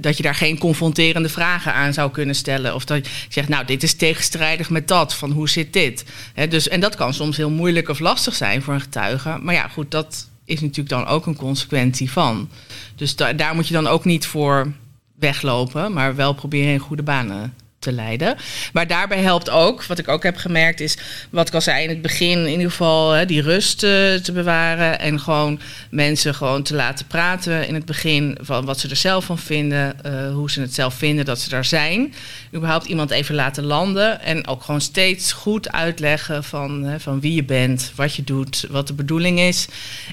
[0.00, 2.74] dat je daar geen confronterende vragen aan zou kunnen stellen.
[2.74, 6.04] Of dat je zegt, nou, dit is tegenstrijdig met dat, van hoe zit dit?
[6.34, 9.38] He, dus, en dat kan soms heel moeilijk of lastig zijn voor een getuige.
[9.40, 12.48] Maar ja, goed, dat is natuurlijk dan ook een consequentie van.
[12.94, 14.72] Dus da daar moet je dan ook niet voor
[15.18, 17.54] weglopen, maar wel proberen in goede banen
[17.86, 18.36] te leiden.
[18.72, 20.98] Maar daarbij helpt ook, wat ik ook heb gemerkt, is
[21.30, 24.32] wat ik al zei in het begin, in ieder geval hè, die rust uh, te
[24.32, 28.96] bewaren en gewoon mensen gewoon te laten praten in het begin van wat ze er
[28.96, 32.14] zelf van vinden, uh, hoe ze het zelf vinden dat ze daar zijn.
[32.54, 37.34] Überhaupt iemand even laten landen en ook gewoon steeds goed uitleggen van, hè, van wie
[37.34, 39.66] je bent, wat je doet, wat de bedoeling is.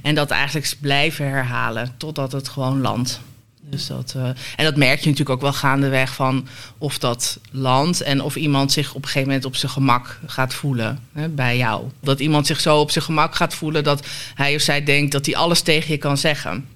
[0.03, 3.19] En dat eigenlijk blijven herhalen totdat het gewoon landt.
[3.73, 4.23] Dus dat, uh,
[4.55, 8.71] en dat merk je natuurlijk ook wel gaandeweg van of dat land en of iemand
[8.71, 11.83] zich op een gegeven moment op zijn gemak gaat voelen hè, bij jou.
[12.01, 15.25] Dat iemand zich zo op zijn gemak gaat voelen dat hij of zij denkt dat
[15.25, 16.67] hij alles tegen je kan zeggen.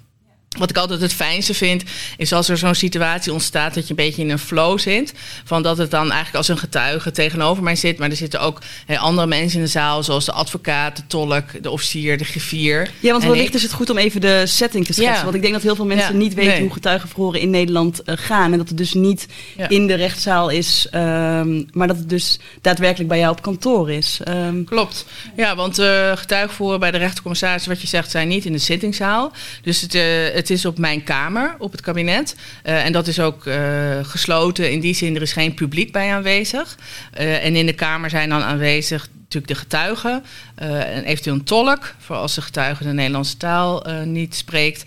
[0.58, 1.84] Wat ik altijd het fijnste vind,
[2.18, 5.14] is als er zo'n situatie ontstaat dat je een beetje in een flow zit.
[5.44, 7.98] Van dat het dan eigenlijk als een getuige tegenover mij zit.
[7.98, 11.64] Maar er zitten ook hey, andere mensen in de zaal, zoals de advocaat, de tolk,
[11.64, 12.90] de officier, de griffier.
[13.00, 15.16] Ja, want wellicht is het goed om even de setting te schetsen.
[15.16, 15.24] Ja.
[15.24, 16.62] Want ik denk dat heel veel mensen ja, niet weten nee.
[16.62, 18.52] hoe getuigenverhoren in Nederland uh, gaan.
[18.52, 19.70] En dat het dus niet ja.
[19.70, 24.20] in de rechtszaal is, um, maar dat het dus daadwerkelijk bij jou op kantoor is.
[24.28, 25.06] Um, Klopt.
[25.36, 29.32] Ja, want uh, getuigenverhoren bij de rechtercommissaris, wat je zegt, zijn niet in de zittingszaal.
[29.62, 32.36] Dus het, uh, het het is op mijn kamer, op het kabinet.
[32.66, 33.56] Uh, en dat is ook uh,
[34.02, 34.72] gesloten.
[34.72, 36.78] In die zin, er is geen publiek bij aanwezig.
[37.20, 40.24] Uh, en in de kamer zijn dan aanwezig natuurlijk de getuigen.
[40.56, 44.84] en eventueel een tolk, voor als de getuige de Nederlandse taal niet spreekt.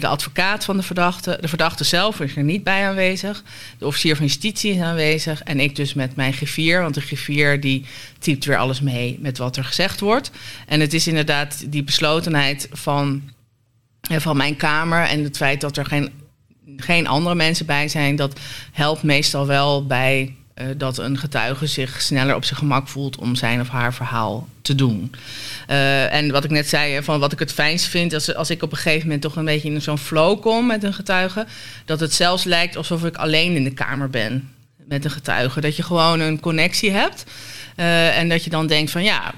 [0.00, 1.38] de advocaat van de verdachte.
[1.40, 3.42] De verdachte zelf is er niet bij aanwezig.
[3.78, 5.42] De officier van justitie is aanwezig.
[5.42, 6.80] En ik dus met mijn griffier.
[6.80, 7.84] Want de griffier die
[8.18, 10.30] typt weer alles mee met wat er gezegd wordt.
[10.66, 13.22] En het is inderdaad die beslotenheid van
[14.10, 16.10] van mijn kamer en het feit dat er geen,
[16.76, 18.38] geen andere mensen bij zijn, dat
[18.72, 23.34] helpt meestal wel bij uh, dat een getuige zich sneller op zijn gemak voelt om
[23.34, 25.14] zijn of haar verhaal te doen.
[25.70, 28.62] Uh, en wat ik net zei, van wat ik het fijnst vind, als, als ik
[28.62, 31.46] op een gegeven moment toch een beetje in zo'n flow kom met een getuige,
[31.84, 35.60] dat het zelfs lijkt alsof ik alleen in de kamer ben met een getuige.
[35.60, 37.24] Dat je gewoon een connectie hebt.
[37.76, 39.34] En dat je dan denkt van ja,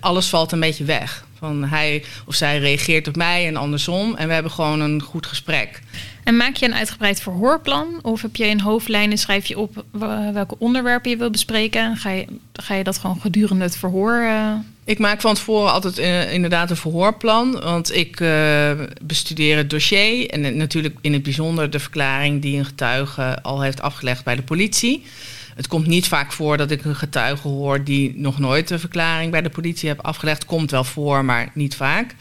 [0.00, 1.25] alles valt een beetje weg.
[1.46, 4.14] Van hij of zij reageert op mij en andersom.
[4.14, 5.80] En we hebben gewoon een goed gesprek.
[6.24, 7.98] En maak je een uitgebreid verhoorplan?
[8.02, 9.84] Of heb je in hoofdlijnen, schrijf je op
[10.32, 11.96] welke onderwerpen je wil bespreken?
[11.96, 14.20] Ga je, ga je dat gewoon gedurende het verhoor...
[14.22, 14.52] Uh...
[14.84, 17.52] Ik maak van tevoren altijd uh, inderdaad een verhoorplan.
[17.52, 18.70] Want ik uh,
[19.02, 20.30] bestudeer het dossier.
[20.30, 24.42] En natuurlijk in het bijzonder de verklaring die een getuige al heeft afgelegd bij de
[24.42, 25.04] politie.
[25.56, 29.30] Het komt niet vaak voor dat ik een getuige hoor die nog nooit een verklaring
[29.30, 30.44] bij de politie heeft afgelegd.
[30.44, 32.14] Komt wel voor, maar niet vaak.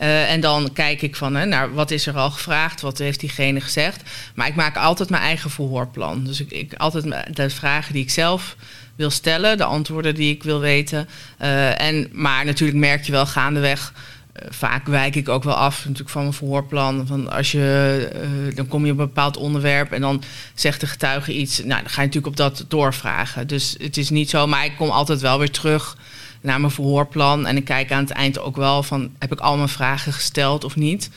[0.00, 3.20] Uh, en dan kijk ik van, hè, naar wat is er al gevraagd, wat heeft
[3.20, 4.02] diegene gezegd.
[4.34, 6.24] Maar ik maak altijd mijn eigen verhoorplan.
[6.24, 8.56] Dus ik, ik altijd de vragen die ik zelf
[8.96, 11.08] wil stellen, de antwoorden die ik wil weten.
[11.42, 14.02] Uh, en, maar natuurlijk merk je wel gaandeweg eh,
[14.48, 17.06] vaak wijk ik ook wel af natuurlijk van mijn verhoorplan.
[17.06, 18.10] Van als je,
[18.48, 20.22] uh, dan kom je op een bepaald onderwerp en dan
[20.54, 21.58] zegt de getuige iets.
[21.58, 23.46] Nou, dan ga je natuurlijk op dat doorvragen.
[23.46, 25.96] Dus het is niet zo, maar ik kom altijd wel weer terug
[26.40, 27.46] naar mijn verhoorplan.
[27.46, 30.64] En ik kijk aan het eind ook wel van, heb ik al mijn vragen gesteld
[30.64, 31.10] of niet?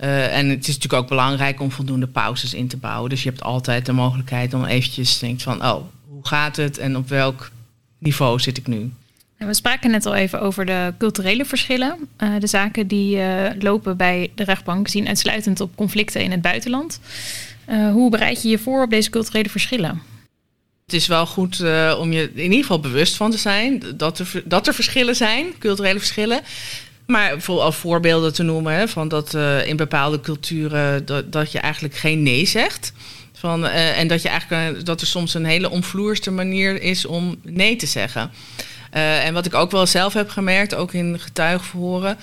[0.00, 3.10] Uh, en het is natuurlijk ook belangrijk om voldoende pauzes in te bouwen.
[3.10, 6.78] Dus je hebt altijd de mogelijkheid om eventjes te denken van, oh, hoe gaat het
[6.78, 7.50] en op welk
[7.98, 8.92] niveau zit ik nu?
[9.36, 12.08] We spraken net al even over de culturele verschillen.
[12.18, 16.42] Uh, de zaken die uh, lopen bij de rechtbank zien uitsluitend op conflicten in het
[16.42, 17.00] buitenland.
[17.68, 20.02] Uh, hoe bereid je je voor op deze culturele verschillen?
[20.84, 21.60] Het is wel goed
[21.98, 25.46] om je in ieder geval bewust van te zijn dat er, dat er verschillen zijn,
[25.58, 26.40] culturele verschillen.
[27.06, 32.22] Maar als voorbeelden te noemen, van dat in bepaalde culturen dat, dat je eigenlijk geen
[32.22, 32.92] nee zegt.
[33.32, 37.76] Van, en dat, je eigenlijk, dat er soms een hele omvloerste manier is om nee
[37.76, 38.30] te zeggen.
[38.94, 42.16] Uh, en wat ik ook wel zelf heb gemerkt, ook in getuigenverhoren,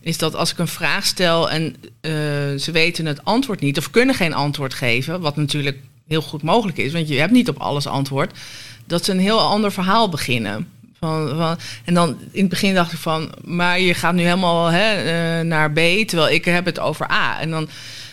[0.00, 2.12] is dat als ik een vraag stel en uh,
[2.58, 5.78] ze weten het antwoord niet of kunnen geen antwoord geven, wat natuurlijk
[6.08, 8.38] heel goed mogelijk is, want je hebt niet op alles antwoord,
[8.86, 10.68] dat ze een heel ander verhaal beginnen.
[10.98, 14.66] Van, van, en dan in het begin dacht ik van, maar je gaat nu helemaal
[14.66, 15.04] hè,
[15.38, 17.40] uh, naar B, terwijl ik heb het over A.
[17.40, 17.68] En dan,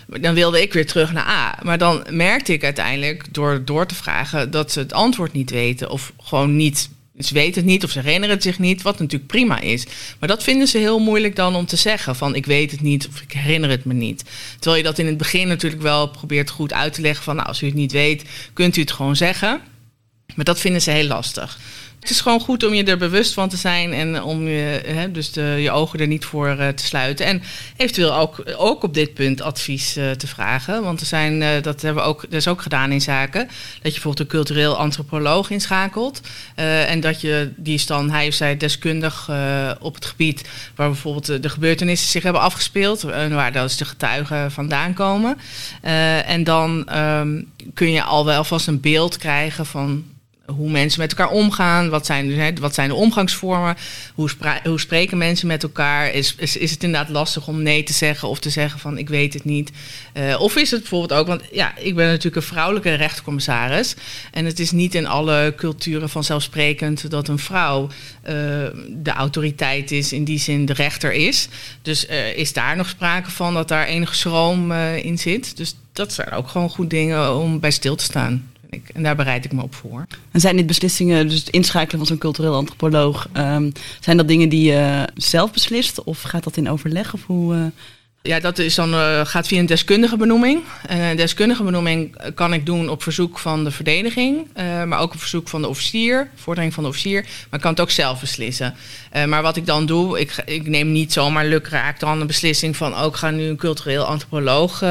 [0.08, 1.60] dan wilde ik weer terug naar A.
[1.64, 5.90] Maar dan merkte ik uiteindelijk door door te vragen dat ze het antwoord niet weten
[5.90, 9.32] of gewoon niet ze weten het niet of ze herinneren het zich niet, wat natuurlijk
[9.32, 9.86] prima is.
[10.20, 13.08] Maar dat vinden ze heel moeilijk dan om te zeggen van ik weet het niet
[13.08, 14.24] of ik herinner het me niet.
[14.60, 17.48] Terwijl je dat in het begin natuurlijk wel probeert goed uit te leggen van nou,
[17.48, 19.62] als u het niet weet, kunt u het gewoon zeggen.
[20.36, 21.60] Maar dat vinden ze heel lastig.
[22.08, 25.12] Het is gewoon goed om je er bewust van te zijn en om je, hè,
[25.12, 27.26] dus de, je ogen er niet voor uh, te sluiten.
[27.26, 27.42] En
[27.78, 30.84] eventueel ook, ook op dit punt advies uh, te vragen.
[30.84, 33.42] Want er zijn, uh, dat hebben we ook, dat is ook gedaan in zaken.
[33.48, 36.22] Dat je bijvoorbeeld een cultureel antropoloog inschakelt.
[36.56, 39.30] en dat je, die is dan, hij of zij, deskundig
[39.80, 43.04] op het gebied waar bijvoorbeeld de gebeurtenissen zich hebben afgespeeld.
[43.04, 45.38] En waar dus de getuigen vandaan komen.
[46.26, 50.04] en dan um, kun je al wel vast een beeld krijgen van
[50.56, 51.90] hoe mensen met elkaar omgaan.
[51.90, 53.76] Wat zijn, hè, wat zijn de omgangsvormen?
[54.14, 54.30] Hoe,
[54.64, 56.14] hoe spreken mensen met elkaar?
[56.14, 59.10] Is, is, is het inderdaad lastig om nee te zeggen of te zeggen van ik
[59.10, 59.72] weet het niet?
[60.14, 63.96] Uh, of is het bijvoorbeeld ook, want ja, ik ben natuurlijk een vrouwelijke rechtercommissaris.
[64.32, 68.34] En het is niet in alle culturen vanzelfsprekend dat een vrouw uh,
[68.90, 71.48] de autoriteit is, in die zin de rechter is.
[71.82, 75.58] Dus uh, is daar nog sprake van dat daar enige schroom in zit?
[75.58, 78.50] Dus dat zijn ook gewoon goed dingen om bij stil te staan.
[78.94, 80.06] En daar bereid ik me op voor.
[80.32, 84.50] En zijn dit beslissingen, dus het inschakelen van zo'n cultureel antropoloog, um, zijn dat dingen
[84.50, 87.14] die je zelf beslist of gaat dat in overleg?
[87.14, 87.66] Of hoe, uh...
[88.22, 90.64] Ja, dat is dan, uh, gaat via een deskundige benoeming.
[90.88, 95.20] Een deskundige benoeming kan ik doen op verzoek van de verdediging, uh, maar ook op
[95.20, 97.22] verzoek van de officier, vordering van de officier.
[97.22, 98.76] Maar ik kan het ook zelf beslissen.
[99.28, 102.96] maar wat ik dan doe, ik, ik neem niet zomaar lukraak dan een beslissing van
[102.96, 104.84] ook oh, ga nu een cultureel antropoloog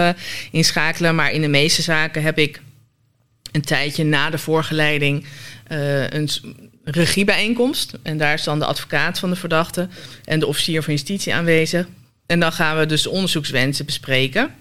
[0.51, 1.15] inschakelen.
[1.15, 2.61] Maar in de meeste zaken heb ik
[3.53, 5.27] een tijdje na de voorgeleiding
[5.73, 6.29] uh, een
[6.85, 7.93] regiebijeenkomst.
[8.03, 9.89] En daar is dan de advocaat van de verdachte
[10.25, 11.87] en de officier van justitie aanwezig.
[12.27, 14.55] En dan gaan we dus de onderzoekswensen bespreken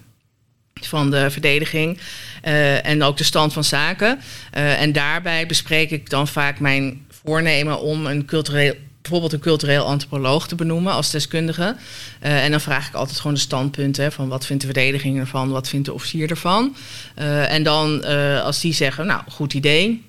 [0.80, 1.98] van de verdediging
[2.44, 4.18] uh, en ook de stand van zaken.
[4.56, 8.74] Uh, en daarbij bespreek ik dan vaak mijn voornemen om een cultureel
[9.08, 11.76] bijvoorbeeld een cultureel antropoloog te benoemen als deskundige.
[12.22, 15.50] Uh, en dan vraag ik altijd gewoon de standpunten van wat vindt de verdediging ervan,
[15.50, 16.76] wat vindt de officier ervan.
[17.18, 20.02] Uh, en dan uh, als die zeggen, nou, goed idee,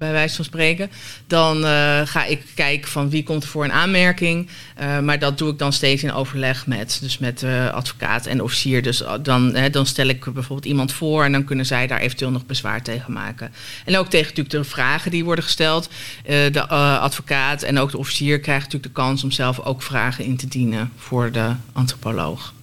[0.00, 0.90] bij wijze van spreken.
[1.26, 4.48] Dan uh, ga ik kijken van wie komt er voor een aanmerking.
[4.80, 8.42] Uh, maar dat doe ik dan steeds in overleg met, dus met de advocaat en
[8.42, 8.82] officier.
[8.82, 12.46] Dus dan, dan stel ik bijvoorbeeld iemand voor en dan kunnen zij daar eventueel nog
[12.46, 13.52] bezwaar tegen maken.
[13.84, 15.88] En ook tegen natuurlijk de vragen die worden gesteld.
[16.24, 20.36] De advocaat en ook de officier krijgen natuurlijk de kans om zelf ook vragen in
[20.36, 22.54] te dienen voor de antropoloog.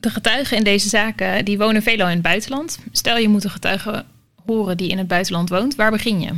[0.00, 2.78] De getuigen in deze zaken die wonen veelal in het buitenland.
[2.92, 4.04] Stel je moet een getuige
[4.46, 5.74] horen die in het buitenland woont.
[5.74, 6.30] Waar begin je?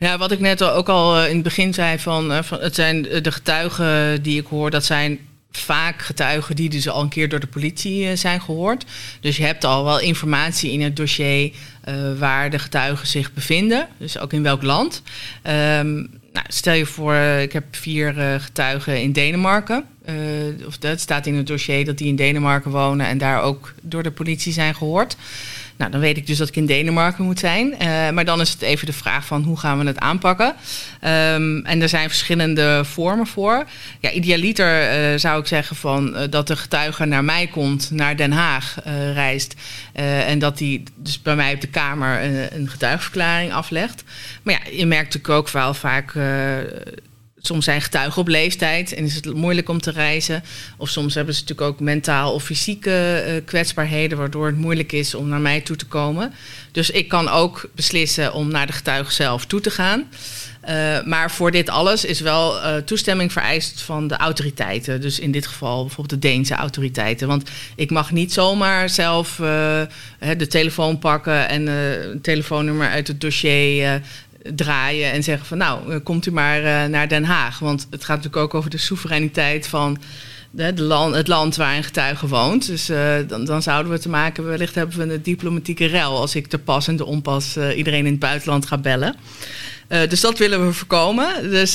[0.00, 2.74] Ja, wat ik net ook al eh, in het begin zei, van, eh, van het
[2.74, 5.18] zijn de getuigen die ik hoor, dat zijn
[5.50, 8.84] vaak getuigen die dus al een keer door de politie eh, zijn gehoord.
[9.20, 11.52] Dus je hebt al wel informatie in het dossier
[11.88, 15.02] uh, waar de getuigen zich bevinden, dus ook in welk land.
[15.42, 15.94] Um,
[16.32, 19.84] nou, stel je voor, ik heb vier uh, getuigen in Denemarken.
[20.66, 24.02] of dat staat in het dossier dat die in Denemarken wonen en daar ook door
[24.02, 25.16] de politie zijn gehoord
[25.80, 27.78] Nou, dan weet ik dus dat ik in Denemarken moet zijn.
[27.78, 30.54] Eh, maar dan is het even de vraag van hoe gaan we het aanpakken.
[31.00, 33.64] Ehm, en er zijn verschillende vormen voor.
[34.00, 38.32] Ja, idealiter uh, zou ik zeggen van, dat de getuige naar mij komt, naar Den
[38.32, 38.76] Haag
[39.14, 39.54] reist.
[40.26, 42.22] en dat die dus bij mij op de Kamer
[42.52, 44.04] een getuigenverklaring aflegt.
[44.42, 46.12] Maar ja, je merkt natuurlijk ook wel vaak
[47.42, 50.42] soms zijn getuigen op leeftijd en is het moeilijk om te reizen.
[50.76, 55.14] Of soms hebben ze natuurlijk ook mentaal of fysieke uh, kwetsbaarheden, waardoor het moeilijk is
[55.14, 56.32] om naar mij toe te komen.
[56.72, 60.08] Dus ik kan ook beslissen om naar de getuige zelf toe te gaan.
[60.68, 65.00] Uh, maar voor dit alles is wel uh, toestemming vereist van de autoriteiten.
[65.00, 67.28] Dus in dit geval bijvoorbeeld de Deense autoriteiten.
[67.28, 69.36] Want ik mag niet zomaar zelf
[70.36, 74.00] de telefoon pakken en een telefoonnummer uit het dossier
[74.42, 77.58] draaien en zeggen van nou, eh, komt u maar uh, naar Den Haag.
[77.58, 79.98] Want het gaat natuurlijk ook over de soevereiniteit van
[80.50, 82.66] de, land, het land waar een getuige woont.
[82.66, 86.34] Dus uh, dan, dan, zouden we te maken, wellicht hebben we een diplomatieke rel als
[86.34, 89.16] ik te pas en te onpas iedereen in het buitenland ga bellen.
[90.08, 91.50] Dus dat willen we voorkomen.
[91.50, 91.74] Dus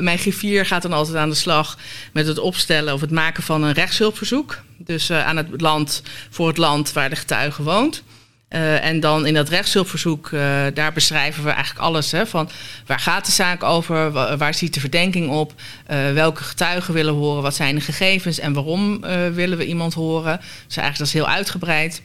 [0.00, 1.78] mijn G4 gaat dan altijd aan de slag
[2.12, 4.58] met het opstellen of het maken van een rechtshulpverzoek.
[4.76, 8.02] Dus aan het land voor het land waar de getuige woont.
[8.50, 10.40] Uh, en dan in dat rechtshulpverzoek, uh,
[10.74, 12.12] daar beschrijven we eigenlijk alles.
[12.12, 12.48] Hè, van
[12.86, 14.10] waar gaat de zaak over?
[14.38, 15.52] Waar, ziet de verdenking op?
[15.90, 17.42] Uh, welke getuigen willen horen?
[17.42, 18.38] Wat zijn de gegevens?
[18.38, 19.00] En waarom
[19.32, 20.36] willen we iemand horen?
[20.66, 22.02] Dus eigenlijk dat is heel uitgebreid.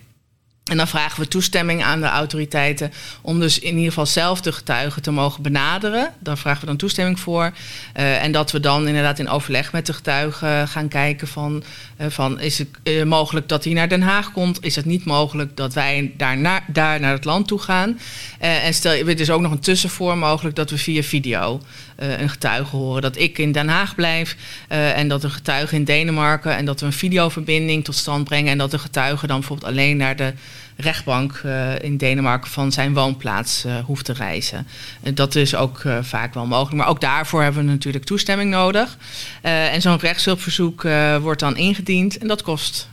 [0.63, 2.91] En dan vragen we toestemming aan de autoriteiten
[3.21, 6.13] om dus in ieder geval zelf de getuigen te mogen benaderen.
[6.19, 7.51] Daar vragen we dan toestemming voor.
[7.97, 11.63] Uh, en dat we dan inderdaad in overleg met de getuigen gaan kijken van,
[12.01, 14.63] uh, van is het uh, mogelijk dat hij naar Den Haag komt?
[14.63, 17.99] Is het niet mogelijk dat wij daar naar, daar naar het land toe gaan?
[18.39, 21.61] en stel, er is ook nog een tussenvoor mogelijk dat we via video
[21.95, 23.01] een getuige horen.
[23.01, 24.35] Dat ik in Den Haag blijf
[24.67, 28.57] en dat een getuige in Denemarken en dat we een videoverbinding tot stand brengen en
[28.57, 30.33] dat de getuige dan bijvoorbeeld alleen naar de
[30.75, 34.67] rechtbank uh, in Denemarken van zijn woonplaats uh, hoeft te reizen.
[35.03, 36.75] Uh, dat is ook vaak wel mogelijk.
[36.75, 38.97] Maar ook daarvoor hebben we natuurlijk toestemming nodig.
[39.41, 40.87] en zo'n rechtshulpverzoek
[41.21, 42.87] wordt dan ingediend en dat kost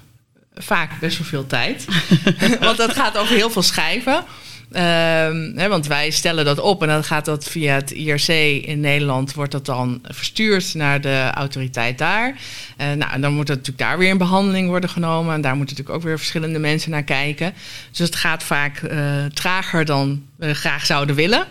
[0.54, 1.84] vaak best wel veel tijd.
[2.60, 4.24] Want dat gaat over heel veel schrijven.
[4.72, 8.28] Hè, want wij stellen dat op en dan gaat dat via het IRC
[8.64, 12.28] in Nederland, wordt dat dan verstuurd naar de autoriteit daar.
[12.28, 15.34] Uh, nou, en dan moet dat natuurlijk daar weer in behandeling worden genomen.
[15.34, 17.54] En daar moeten natuurlijk ook weer verschillende mensen naar kijken.
[17.90, 21.46] Dus het gaat vaak uh, trager dan we graag zouden willen.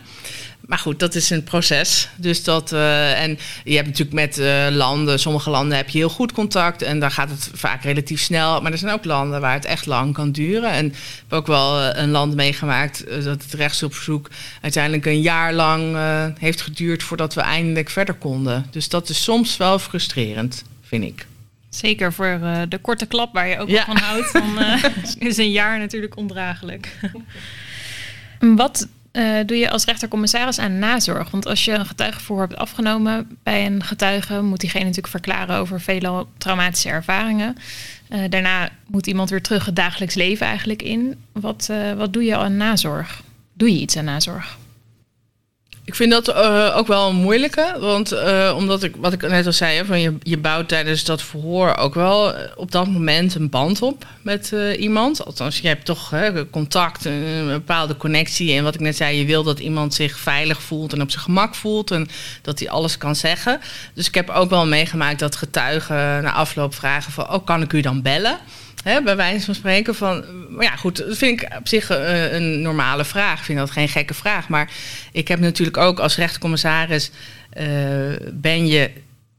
[0.69, 2.09] Maar goed, dat is een proces.
[2.15, 6.09] Dus dat, uh, en je hebt natuurlijk met uh, landen, sommige landen heb je heel
[6.09, 8.61] goed contact en daar gaat het vaak relatief snel.
[8.61, 10.71] Maar er zijn ook landen waar het echt lang kan duren.
[10.71, 10.93] En ik
[11.27, 14.29] heb ook wel uh, een land meegemaakt dat het rechtsopverzoek
[14.61, 15.97] uiteindelijk een jaar lang
[16.39, 18.65] heeft geduurd voordat we eindelijk verder konden.
[18.71, 21.25] Dus dat is soms wel frustrerend, vind ik.
[21.69, 23.85] Zeker voor uh, de korte klap waar je ook ja.
[23.85, 24.33] van houdt.
[24.33, 24.83] Dan uh,
[25.29, 26.97] is een jaar natuurlijk ondraaglijk.
[28.39, 31.31] Wat uh, doe je als rechtercommissaris aan nazorg?
[31.31, 35.81] Want als je een getuigenvoer hebt afgenomen bij een getuige, moet diegene natuurlijk verklaren over
[35.81, 37.55] vele traumatische ervaringen.
[38.09, 41.15] Uh, daarna moet iemand weer terug het dagelijks leven eigenlijk in.
[41.31, 43.21] Wat, uh, wat doe je aan nazorg?
[43.53, 44.57] Doe je iets aan nazorg?
[45.89, 47.75] Ik vind dat uh, ook wel een moeilijke.
[47.79, 51.21] Want uh, omdat ik, wat ik net al zei, van je, je bouwt tijdens dat
[51.21, 55.25] verhoor ook wel eh, op dat moment een band op met iemand.
[55.25, 58.53] Althans, je hebt toch hè, contact, een bepaalde connectie.
[58.53, 61.23] En wat ik net zei, je wil dat iemand zich veilig voelt en op zijn
[61.23, 61.91] gemak voelt.
[61.91, 62.07] En
[62.41, 63.59] dat hij alles kan zeggen.
[63.93, 67.73] Dus ik heb ook wel meegemaakt dat getuigen na afloop vragen van, oh, kan ik
[67.73, 68.37] u dan bellen?
[68.83, 70.23] Hè, bij wijze van spreken van.
[70.59, 73.39] Ja, goed, dat vind ik op zich uh, een normale vraag.
[73.39, 74.49] Ik vind dat geen gekke vraag.
[74.49, 74.71] Maar
[75.11, 77.11] ik heb natuurlijk ook als rechtercommissaris.
[77.57, 77.65] Uh,
[78.31, 78.91] ben je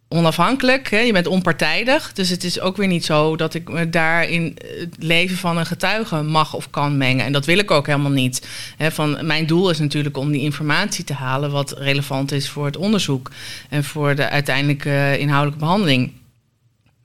[0.09, 0.99] onafhankelijk, hè?
[0.99, 2.13] je bent onpartijdig.
[2.13, 5.59] Dus het is ook weer niet zo dat ik me daar in het leven van
[5.59, 7.25] een getuige mag of kan mengen.
[7.25, 8.49] En dat wil ik ook helemaal niet.
[8.79, 12.77] Van, mijn doel is natuurlijk om die informatie te halen wat relevant is voor het
[12.77, 13.31] onderzoek
[13.69, 16.13] en voor de uiteindelijke inhoudelijke behandeling.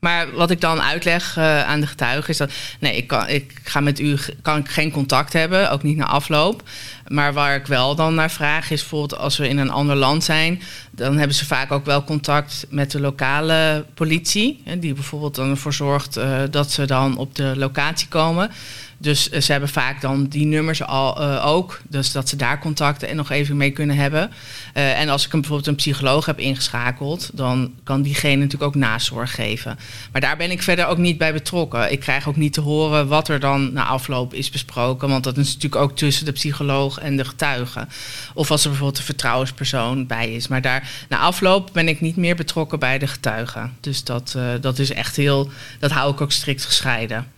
[0.06, 3.52] Maar wat ik dan uitleg uh, aan de getuigen is dat nee, ik, kan, ik
[3.64, 6.64] ga met u kan ik geen contact hebben, ook niet na afloop.
[7.08, 10.24] Maar waar ik wel dan naar vraag is bijvoorbeeld als we in een ander land
[10.24, 15.50] zijn, dan hebben ze vaak ook wel contact met de lokale politie, die bijvoorbeeld dan
[15.50, 18.52] ervoor zorgt uh, dat ze dan op de locatie komen.
[18.98, 21.82] Dus uh, ze hebben vaak dan die nummers al uh, ook.
[21.88, 24.32] Dus dat ze daar contacten en nog even mee kunnen hebben.
[24.74, 29.36] En als ik een, bijvoorbeeld een psycholoog heb ingeschakeld, dan kan diegene natuurlijk ook nazorg
[29.36, 29.78] geven.
[30.12, 31.92] Maar daar ben ik verder ook niet bij betrokken.
[31.92, 35.10] Ik krijg ook niet te horen wat er dan na afloop is besproken.
[35.10, 37.88] Want dat is natuurlijk ook tussen de psycholoog en de getuige.
[38.34, 40.48] Of als er bijvoorbeeld een vertrouwenspersoon bij is.
[40.48, 43.78] Maar daar na afloop ben ik niet meer betrokken bij de getuigen.
[43.80, 45.50] Dus dat, dat is echt heel.
[45.80, 47.34] Dat hou ik ook strikt gescheiden.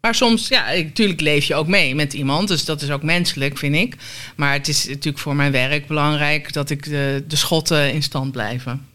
[0.00, 2.48] Maar soms, ja, natuurlijk leef je ook mee met iemand.
[2.48, 3.96] Dus dat is ook menselijk, vind ik.
[4.36, 8.32] Maar het is natuurlijk voor mijn werk belangrijk dat ik de, de schotten in stand
[8.32, 8.86] blijven.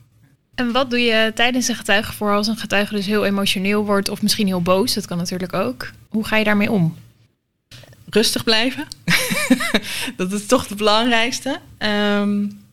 [0.55, 4.09] En wat doe je tijdens een getuige voor als een getuige dus heel emotioneel wordt
[4.09, 4.93] of misschien heel boos?
[4.93, 5.91] Dat kan natuurlijk ook.
[6.09, 6.95] Hoe ga je daarmee om?
[8.15, 8.87] Rustig blijven.
[10.17, 11.59] dat is toch het belangrijkste.
[11.79, 12.63] Um,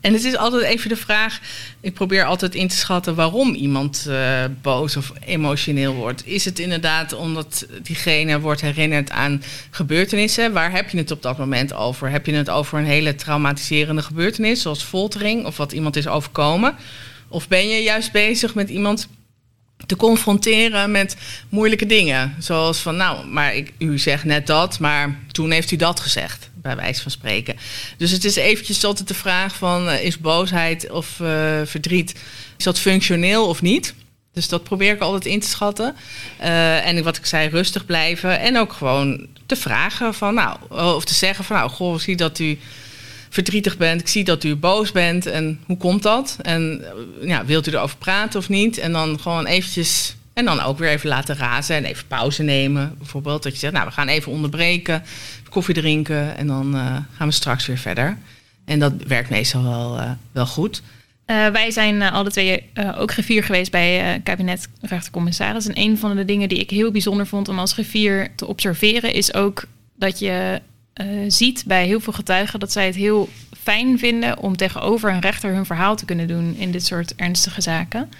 [0.00, 1.40] en het is altijd even de vraag.
[1.80, 6.26] Ik probeer altijd in te schatten waarom iemand uh, boos of emotioneel wordt.
[6.26, 10.52] Is het inderdaad omdat diegene wordt herinnerd aan gebeurtenissen?
[10.52, 12.10] Waar heb je het op dat moment over?
[12.10, 16.74] Heb je het over een hele traumatiserende gebeurtenis, zoals foltering of wat iemand is overkomen?
[17.28, 19.08] Of ben je juist bezig met iemand
[19.86, 21.16] te confronteren met
[21.48, 22.34] moeilijke dingen?
[22.38, 26.50] Zoals van, nou, maar ik, u zegt net dat, maar toen heeft u dat gezegd
[26.54, 27.56] bij wijze van spreken.
[27.96, 29.88] Dus het is eventjes altijd de vraag van...
[29.88, 32.14] Uh, is boosheid of uh, verdriet,
[32.56, 33.94] is dat functioneel of niet?
[34.32, 35.96] Dus dat probeer ik altijd in te schatten.
[36.40, 38.40] Uh, en wat ik zei, rustig blijven.
[38.40, 40.56] En ook gewoon te vragen van, nou...
[40.68, 42.58] Of te zeggen van, nou, goh, zie dat u
[43.32, 44.00] verdrietig bent.
[44.00, 45.26] Ik zie dat u boos bent.
[45.26, 46.38] En hoe komt dat?
[46.42, 46.84] En
[47.22, 48.78] ja, wilt u erover praten of niet?
[48.78, 50.16] En dan gewoon eventjes...
[50.32, 52.94] En dan ook weer even laten razen en even pauze nemen.
[52.98, 55.02] Bijvoorbeeld dat je zegt, nou, we gaan even onderbreken
[55.48, 58.18] koffie drinken en dan uh, gaan we straks weer verder.
[58.64, 60.82] En dat werkt meestal wel, uh, wel goed.
[61.26, 65.66] Wij zijn alle twee ook griffier geweest bij kabinet rechtercommissaris.
[65.66, 69.12] En een van de dingen die ik heel bijzonder vond om als griffier te observeren,
[69.12, 69.64] is ook
[69.96, 70.60] dat je
[71.28, 73.28] ziet bij heel veel getuigen dat zij het heel
[73.62, 77.60] fijn vinden om tegenover een rechter hun verhaal te kunnen doen in dit soort ernstige
[77.60, 78.10] zaken.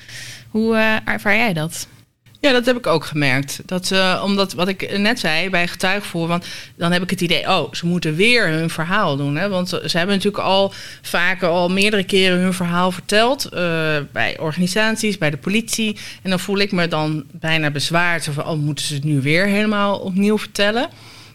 [0.48, 1.86] Hoe ervaar jij dat?
[2.40, 3.60] Ja, dat heb ik ook gemerkt.
[3.66, 6.46] Dat ze, omdat wat ik net zei bij getuigvoer, want
[6.76, 9.36] dan heb ik het idee, oh, ze moeten weer hun verhaal doen.
[9.36, 9.48] Hè?
[9.48, 13.48] Want ze hebben natuurlijk al vaker, al meerdere keren hun verhaal verteld.
[14.12, 15.96] Bij organisaties, bij de politie.
[16.22, 18.24] En dan voel ik me dan bijna bezwaard.
[18.24, 20.88] Van, oh, moeten ze het nu weer helemaal opnieuw vertellen?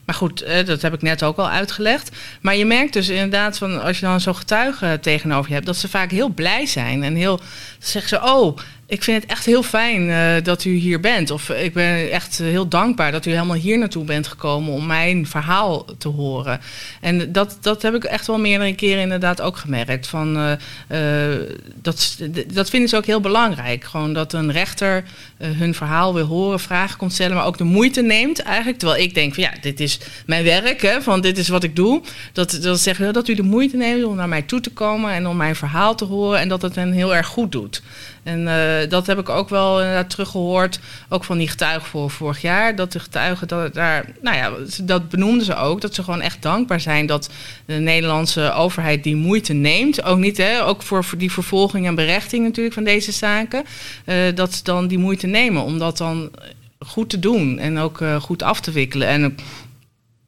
[0.08, 2.16] Maar goed, dat heb ik net ook al uitgelegd.
[2.42, 5.78] Maar je merkt dus inderdaad van als je dan zo'n getuige tegenover je hebt, dat
[5.78, 7.40] ze vaak heel blij zijn en heel
[7.80, 8.58] zeggen ze: Oh,
[8.90, 11.32] ik vind het echt heel fijn uh, dat u hier bent.
[11.32, 15.28] Of ik ben echt heel dankbaar dat u helemaal hier naartoe bent gekomen om mijn
[15.28, 16.60] verhaal te horen.
[17.02, 20.08] En dat, dat heb ik echt wel meerdere keren inderdaad ook gemerkt.
[20.08, 20.58] Van,
[21.82, 22.18] dat,
[22.54, 23.84] dat vinden ze ook heel belangrijk.
[23.84, 25.04] Gewoon dat een rechter
[25.38, 28.78] hun verhaal wil horen, vragen komt stellen, maar ook de moeite neemt eigenlijk.
[28.78, 31.76] Terwijl ik denk van ja, dit is mijn werk, hè, van dit is wat ik
[31.76, 32.02] doe.
[32.34, 35.28] Dat, dat zeggen dat u de moeite neemt om naar mij toe te komen en
[35.28, 37.82] om mijn verhaal te horen en dat het hen heel erg goed doet.
[38.28, 42.42] En uh, dat heb ik ook wel inderdaad teruggehoord, ook van die getuigen voor vorig
[42.42, 42.76] jaar.
[42.76, 44.52] Dat de getuigen dat daar, nou ja,
[44.84, 47.30] dat benoemden ze ook, dat ze gewoon echt dankbaar zijn dat
[47.66, 50.04] de Nederlandse overheid die moeite neemt.
[50.04, 53.66] Ook niet, hè, ook voor, voor die vervolging en berechting natuurlijk van deze zaken.
[54.06, 56.32] Uh, dat ze dan die moeite nemen om dat dan
[56.80, 59.08] goed te doen en ook uh, goed af te wikkelen.
[59.08, 59.38] En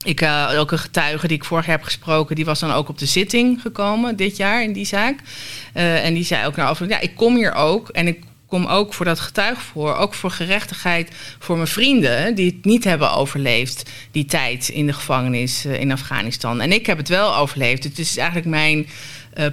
[0.06, 2.90] ik, uh, ook een getuige die ik vorig jaar heb gesproken, die was dan ook
[2.90, 5.20] op de zitting gekomen dit jaar in die zaak.
[5.76, 8.94] Uh, en die zei ook nou ja, ik kom hier ook en ik kom ook
[8.94, 13.90] voor dat getuige voor, ook voor gerechtigheid voor mijn vrienden die het niet hebben overleefd,
[14.12, 16.62] die tijd in de gevangenis uh, in Afghanistan.
[16.62, 17.84] En ik heb het wel overleefd.
[17.84, 18.88] Het is eigenlijk mijn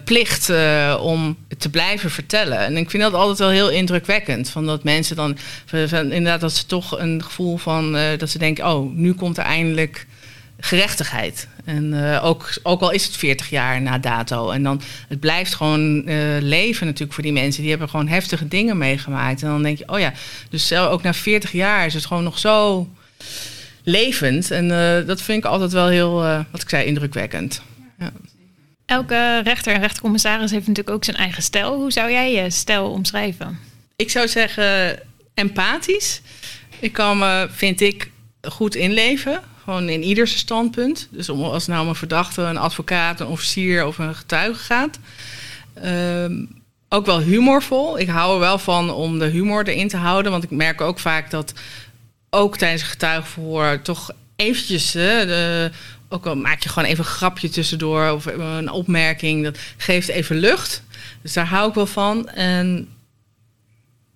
[0.04, 2.58] plicht uh, om te blijven vertellen.
[2.58, 4.50] En ik vind dat altijd wel heel indrukwekkend.
[4.50, 5.36] Van dat mensen dan,
[5.66, 9.44] van, inderdaad, dat ze toch een gevoel van, dat ze denken, oh, nu komt er
[9.44, 10.06] eindelijk
[10.58, 11.48] gerechtigheid.
[11.64, 14.50] En uh, ook, ook al is het 40 jaar na dato.
[14.50, 17.60] En dan, het blijft gewoon uh, leven natuurlijk voor die mensen.
[17.60, 19.42] Die hebben gewoon heftige dingen meegemaakt.
[19.42, 20.12] En dan denk je, oh ja,
[20.50, 22.88] dus ook na 40 jaar is het gewoon nog zo
[23.82, 24.50] levend.
[24.50, 26.12] En uh, dat vind ik altijd wel heel,
[26.50, 27.62] wat ik zei, indrukwekkend.
[27.98, 28.10] Ja.
[28.86, 31.74] Elke rechter en rechtercommissaris heeft natuurlijk ook zijn eigen stijl.
[31.74, 33.58] Hoe zou jij je stijl omschrijven?
[33.96, 34.98] Ik zou zeggen
[35.34, 36.20] empathisch.
[36.78, 38.10] Ik kan me, vind ik,
[38.42, 39.40] goed inleven.
[39.66, 41.08] Gewoon in ieders standpunt.
[41.10, 44.98] Dus om, als nou om een verdachte, een advocaat, een officier of een getuige gaat.
[45.84, 47.98] Um, ook wel humorvol.
[47.98, 50.32] Ik hou er wel van om de humor erin te houden.
[50.32, 51.52] Want ik merk ook vaak dat
[52.30, 54.92] ook tijdens getuigenverhoor toch eventjes...
[54.92, 55.70] de,
[56.08, 59.44] ook al maak je gewoon even een grapje tussendoor of een opmerking.
[59.44, 60.82] Dat geeft even lucht.
[61.22, 62.28] Dus daar hou ik wel van.
[62.28, 62.88] En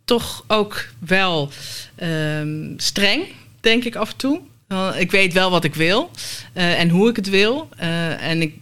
[0.05, 1.51] toch ook wel
[2.03, 3.25] um, streng,
[3.61, 4.41] denk ik af en toe.
[4.99, 6.11] Ik weet wel wat ik wil
[6.55, 7.69] uh, en hoe ik het wil.
[7.81, 8.55] Uh, en ik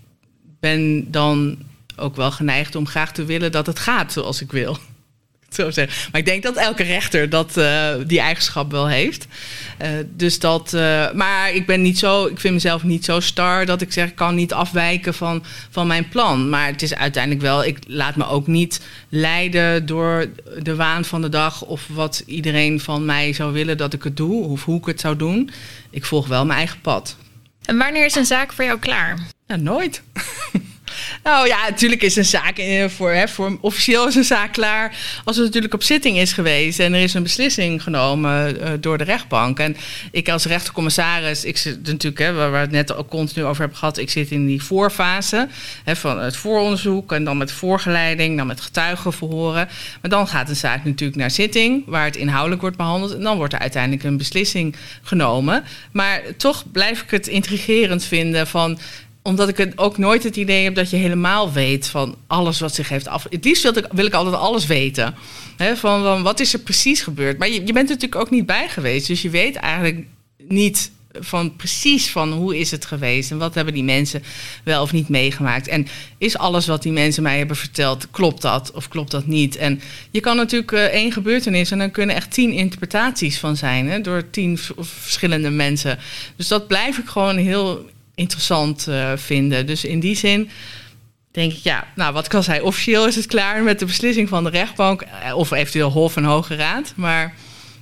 [0.60, 1.58] ben dan
[1.96, 4.78] ook wel geneigd om graag te willen dat het gaat zoals ik wil.
[5.58, 6.10] Zo zeggen.
[6.12, 9.26] Maar ik denk dat elke rechter dat, uh, die eigenschap wel heeft.
[9.82, 13.66] Uh, dus dat, uh, maar ik ben niet zo, ik vind mezelf niet zo star
[13.66, 16.48] dat ik zeg, ik kan niet afwijken van, van mijn plan.
[16.48, 20.26] Maar het is uiteindelijk wel, ik laat me ook niet leiden door
[20.62, 24.16] de waan van de dag of wat iedereen van mij zou willen dat ik het
[24.16, 25.50] doe of hoe ik het zou doen.
[25.90, 27.16] Ik volg wel mijn eigen pad.
[27.64, 29.18] En wanneer is een zaak voor jou klaar?
[29.46, 30.02] Nou, nooit.
[31.22, 34.96] Nou ja, natuurlijk is een zaak eh, voor, hè, voor officieel is een zaak klaar
[35.24, 38.98] als het natuurlijk op zitting is geweest en er is een beslissing genomen uh, door
[38.98, 39.58] de rechtbank.
[39.58, 39.76] En
[40.10, 43.78] ik als rechtercommissaris, ik zit natuurlijk, hè, waar we het net al continu over hebben
[43.78, 45.48] gehad, ik zit in die voorfase
[45.84, 49.68] hè, van het vooronderzoek en dan met voorgeleiding, dan met getuigenverhoren.
[50.00, 53.36] Maar dan gaat een zaak natuurlijk naar zitting, waar het inhoudelijk wordt behandeld en dan
[53.36, 55.64] wordt er uiteindelijk een beslissing genomen.
[55.92, 58.78] Maar toch blijf ik het intrigerend vinden van
[59.22, 62.74] omdat ik het ook nooit het idee heb dat je helemaal weet van alles wat
[62.74, 63.26] zich heeft af.
[63.30, 65.14] Het liefst wil ik, wil ik altijd alles weten.
[65.74, 67.38] Van, wat is er precies gebeurd.
[67.38, 69.06] Maar je, je bent er natuurlijk ook niet bij geweest.
[69.06, 70.06] Dus je weet eigenlijk
[70.48, 70.90] niet
[71.20, 74.22] van precies van hoe is het geweest en wat hebben die mensen
[74.64, 75.68] wel of niet meegemaakt.
[75.68, 75.86] En
[76.18, 79.56] is alles wat die mensen mij hebben verteld, klopt dat of klopt dat niet?
[79.56, 84.02] En je kan natuurlijk uh, één gebeurtenis en dan kunnen echt tien interpretaties van zijn
[84.02, 85.98] door tien verschillende mensen.
[86.36, 87.86] Dus dat blijf ik gewoon heel
[88.18, 89.66] interessant uh, vinden.
[89.66, 90.50] Dus in die zin
[91.30, 92.60] denk ik, ja, nou wat kan zij?
[92.60, 96.24] Officieel is het klaar met de beslissing van de rechtbank eh, of eventueel Hof en
[96.24, 96.92] Hoge Raad.
[96.96, 97.34] Maar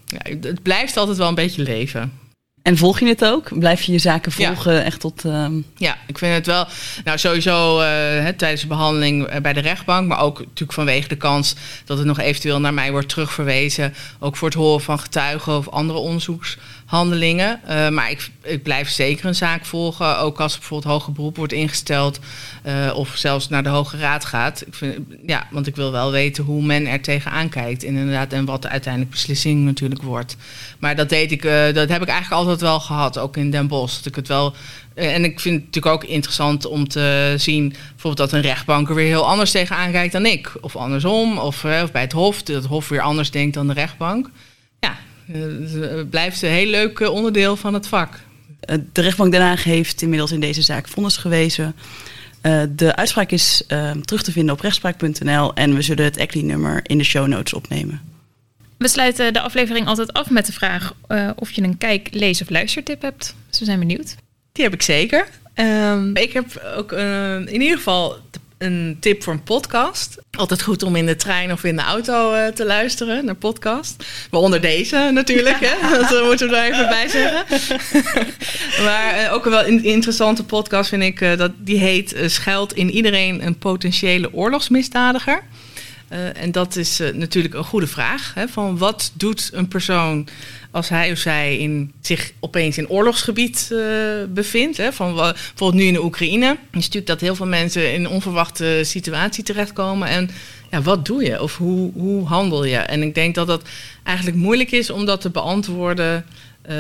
[0.07, 2.13] ja, het blijft altijd wel een beetje leven.
[2.63, 3.59] En volg je het ook?
[3.59, 4.83] Blijf je je zaken volgen ja.
[4.83, 5.25] echt tot...
[5.25, 5.47] Uh...
[5.77, 6.67] Ja, ik vind het wel...
[7.05, 10.09] Nou, sowieso uh, hè, tijdens de behandeling bij de rechtbank...
[10.09, 13.95] maar ook natuurlijk vanwege de kans dat het nog eventueel naar mij wordt terugverwezen...
[14.19, 15.99] ook voor het horen van getuigen of andere
[16.91, 17.61] onderzoekshandelingen.
[17.69, 20.19] Uh, maar ik, ik blijf zeker een zaak volgen.
[20.19, 22.19] Ook als er bijvoorbeeld hoger beroep wordt ingesteld...
[22.67, 24.67] Uh, of zelfs naar de Hoge Raad gaat.
[24.67, 27.83] Ik vind, ja, want ik wil wel weten hoe men er tegenaan kijkt.
[27.83, 30.37] Inderdaad, en wat de uiteindelijke beslissing natuurlijk wordt.
[30.79, 31.43] Maar dat deed ik,
[31.75, 33.97] dat heb ik eigenlijk altijd wel gehad, ook in Den Bosch.
[33.97, 34.55] Dat ik het wel.
[34.95, 38.95] En ik vind het natuurlijk ook interessant om te zien, bijvoorbeeld dat een rechtbank er
[38.95, 40.53] weer heel anders tegenaan kijkt dan ik.
[40.61, 43.73] Of andersom, of, of bij het Hof, dat het Hof weer anders denkt dan de
[43.73, 44.31] rechtbank.
[44.81, 44.97] Ja,
[45.33, 48.21] het blijft een heel leuk onderdeel van het vak.
[48.93, 51.75] De rechtbank Den Haag heeft inmiddels in deze zaak vonnis gewezen.
[52.43, 56.81] Uh, de uitspraak is uh, terug te vinden op rechtspraak.nl en we zullen het ECLI-nummer
[56.83, 58.01] in de show notes opnemen.
[58.77, 62.43] We sluiten de aflevering altijd af met de vraag uh, of je een kijk, lees
[62.43, 63.35] of luistertip hebt.
[63.49, 64.15] Dus we zijn benieuwd.
[64.53, 65.29] Die heb ik zeker.
[65.55, 68.17] Um, ik heb ook uh, in ieder geval
[68.59, 70.19] een tip voor een podcast.
[70.31, 74.05] Altijd goed om in de trein of in de auto uh, te luisteren naar podcast.
[74.31, 75.91] Waaronder deze natuurlijk, hè?
[76.11, 77.45] dat moeten we er even bij zeggen.
[78.87, 81.39] maar ook een wel een interessante podcast vind ik.
[81.39, 85.43] dat, die heet Schuilt in iedereen een potentiële oorlogsmisdadiger.
[86.13, 88.35] Uh, en dat is uh, natuurlijk een goede vraag.
[88.35, 90.29] Hè, van wat doet een persoon
[90.71, 93.81] als hij of zij in, zich opeens in oorlogsgebied uh,
[94.29, 94.77] bevindt?
[94.77, 96.51] Hè, van, bijvoorbeeld nu in de Oekraïne.
[96.51, 100.09] is natuurlijk dat heel veel mensen in een onverwachte situatie terechtkomen.
[100.09, 100.31] En
[100.71, 101.43] ja, wat doe je?
[101.43, 102.77] Of hoe, hoe handel je?
[102.77, 103.63] En ik denk dat dat
[104.03, 106.25] eigenlijk moeilijk is om dat te beantwoorden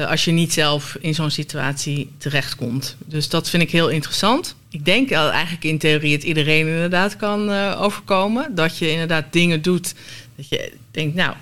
[0.08, 2.96] als je niet zelf in zo'n situatie terechtkomt.
[3.04, 4.54] Dus dat vind ik heel interessant.
[4.76, 8.54] Ik denk eigenlijk in theorie het iedereen inderdaad kan uh, overkomen.
[8.54, 9.94] Dat je inderdaad dingen doet.
[10.36, 11.34] Dat je denkt, nou,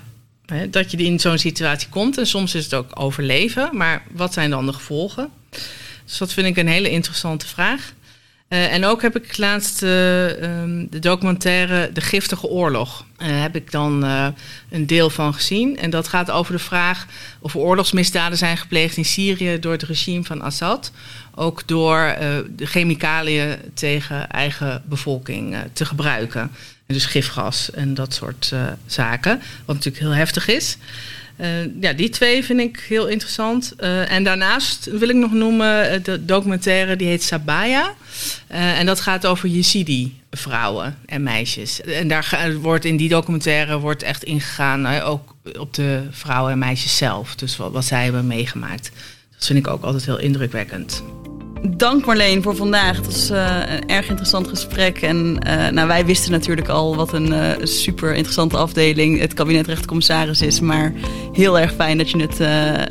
[0.47, 2.19] hè, dat je in zo'n situatie komt.
[2.19, 3.71] En soms is het ook overleven.
[3.73, 5.31] Maar wat zijn dan de gevolgen?
[6.05, 7.93] Dus dat vind ik een hele interessante vraag.
[8.55, 13.05] Uh, en ook heb ik laatst uh, um, de documentaire De Giftige Oorlog.
[13.19, 14.03] Uh, heb ik dan
[14.71, 15.79] een deel van gezien.
[15.79, 17.07] En dat gaat over de vraag
[17.41, 20.93] of er oorlogsmisdaden zijn gepleegd in Syrië door het regime van Assad.
[21.35, 22.17] Ook door
[22.57, 26.41] de chemicaliën tegen eigen bevolking te gebruiken.
[26.87, 28.53] En dus gifgas en dat soort
[28.87, 29.43] zaken.
[29.65, 30.77] Wat natuurlijk heel heftig is.
[31.41, 31.47] Uh,
[31.81, 33.73] ja, die twee vind ik heel interessant.
[33.81, 37.95] Uh, en daarnaast wil ik nog noemen de documentaire die heet Sabaya.
[38.49, 41.81] En dat gaat over Yazidi vrouwen en meisjes.
[41.81, 46.97] En daar wordt in die documentaire wordt echt ingegaan, ook op de vrouwen en meisjes
[46.97, 47.35] zelf.
[47.35, 48.91] Dus wat, wat zij hebben meegemaakt.
[49.35, 51.03] Dat vind ik ook altijd heel indrukwekkend.
[51.69, 52.97] Dank Marleen voor vandaag.
[52.97, 55.03] Het was uh, een erg interessant gesprek.
[55.03, 59.67] En uh, nou, wij wisten natuurlijk al wat een uh, super interessante afdeling het kabinet
[59.67, 60.61] rechtercommissaris is.
[60.61, 60.93] Maar
[61.33, 62.41] heel erg fijn dat je het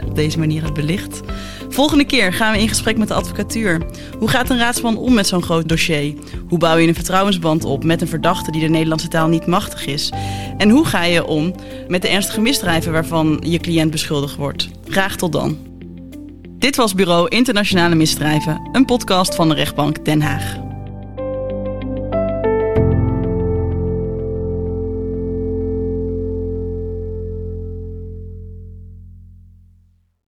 [0.06, 1.22] op deze manier hebt belicht.
[1.70, 3.82] Volgende keer gaan we in gesprek met de advocatuur.
[4.20, 6.14] Hoe gaat een raadsman om met zo'n groot dossier?
[6.48, 9.86] Hoe bouw je een vertrouwensband op met een verdachte die de Nederlandse taal niet machtig
[9.86, 10.12] is?
[10.58, 11.56] En hoe ga je om
[11.88, 14.70] met de ernstige misdrijven waarvan je cliënt beschuldigd wordt?
[14.88, 15.73] Graag tot dan.
[16.64, 20.63] Dit was Bureau Internationale Misdrijven, een podcast van de rechtbank Den Haag.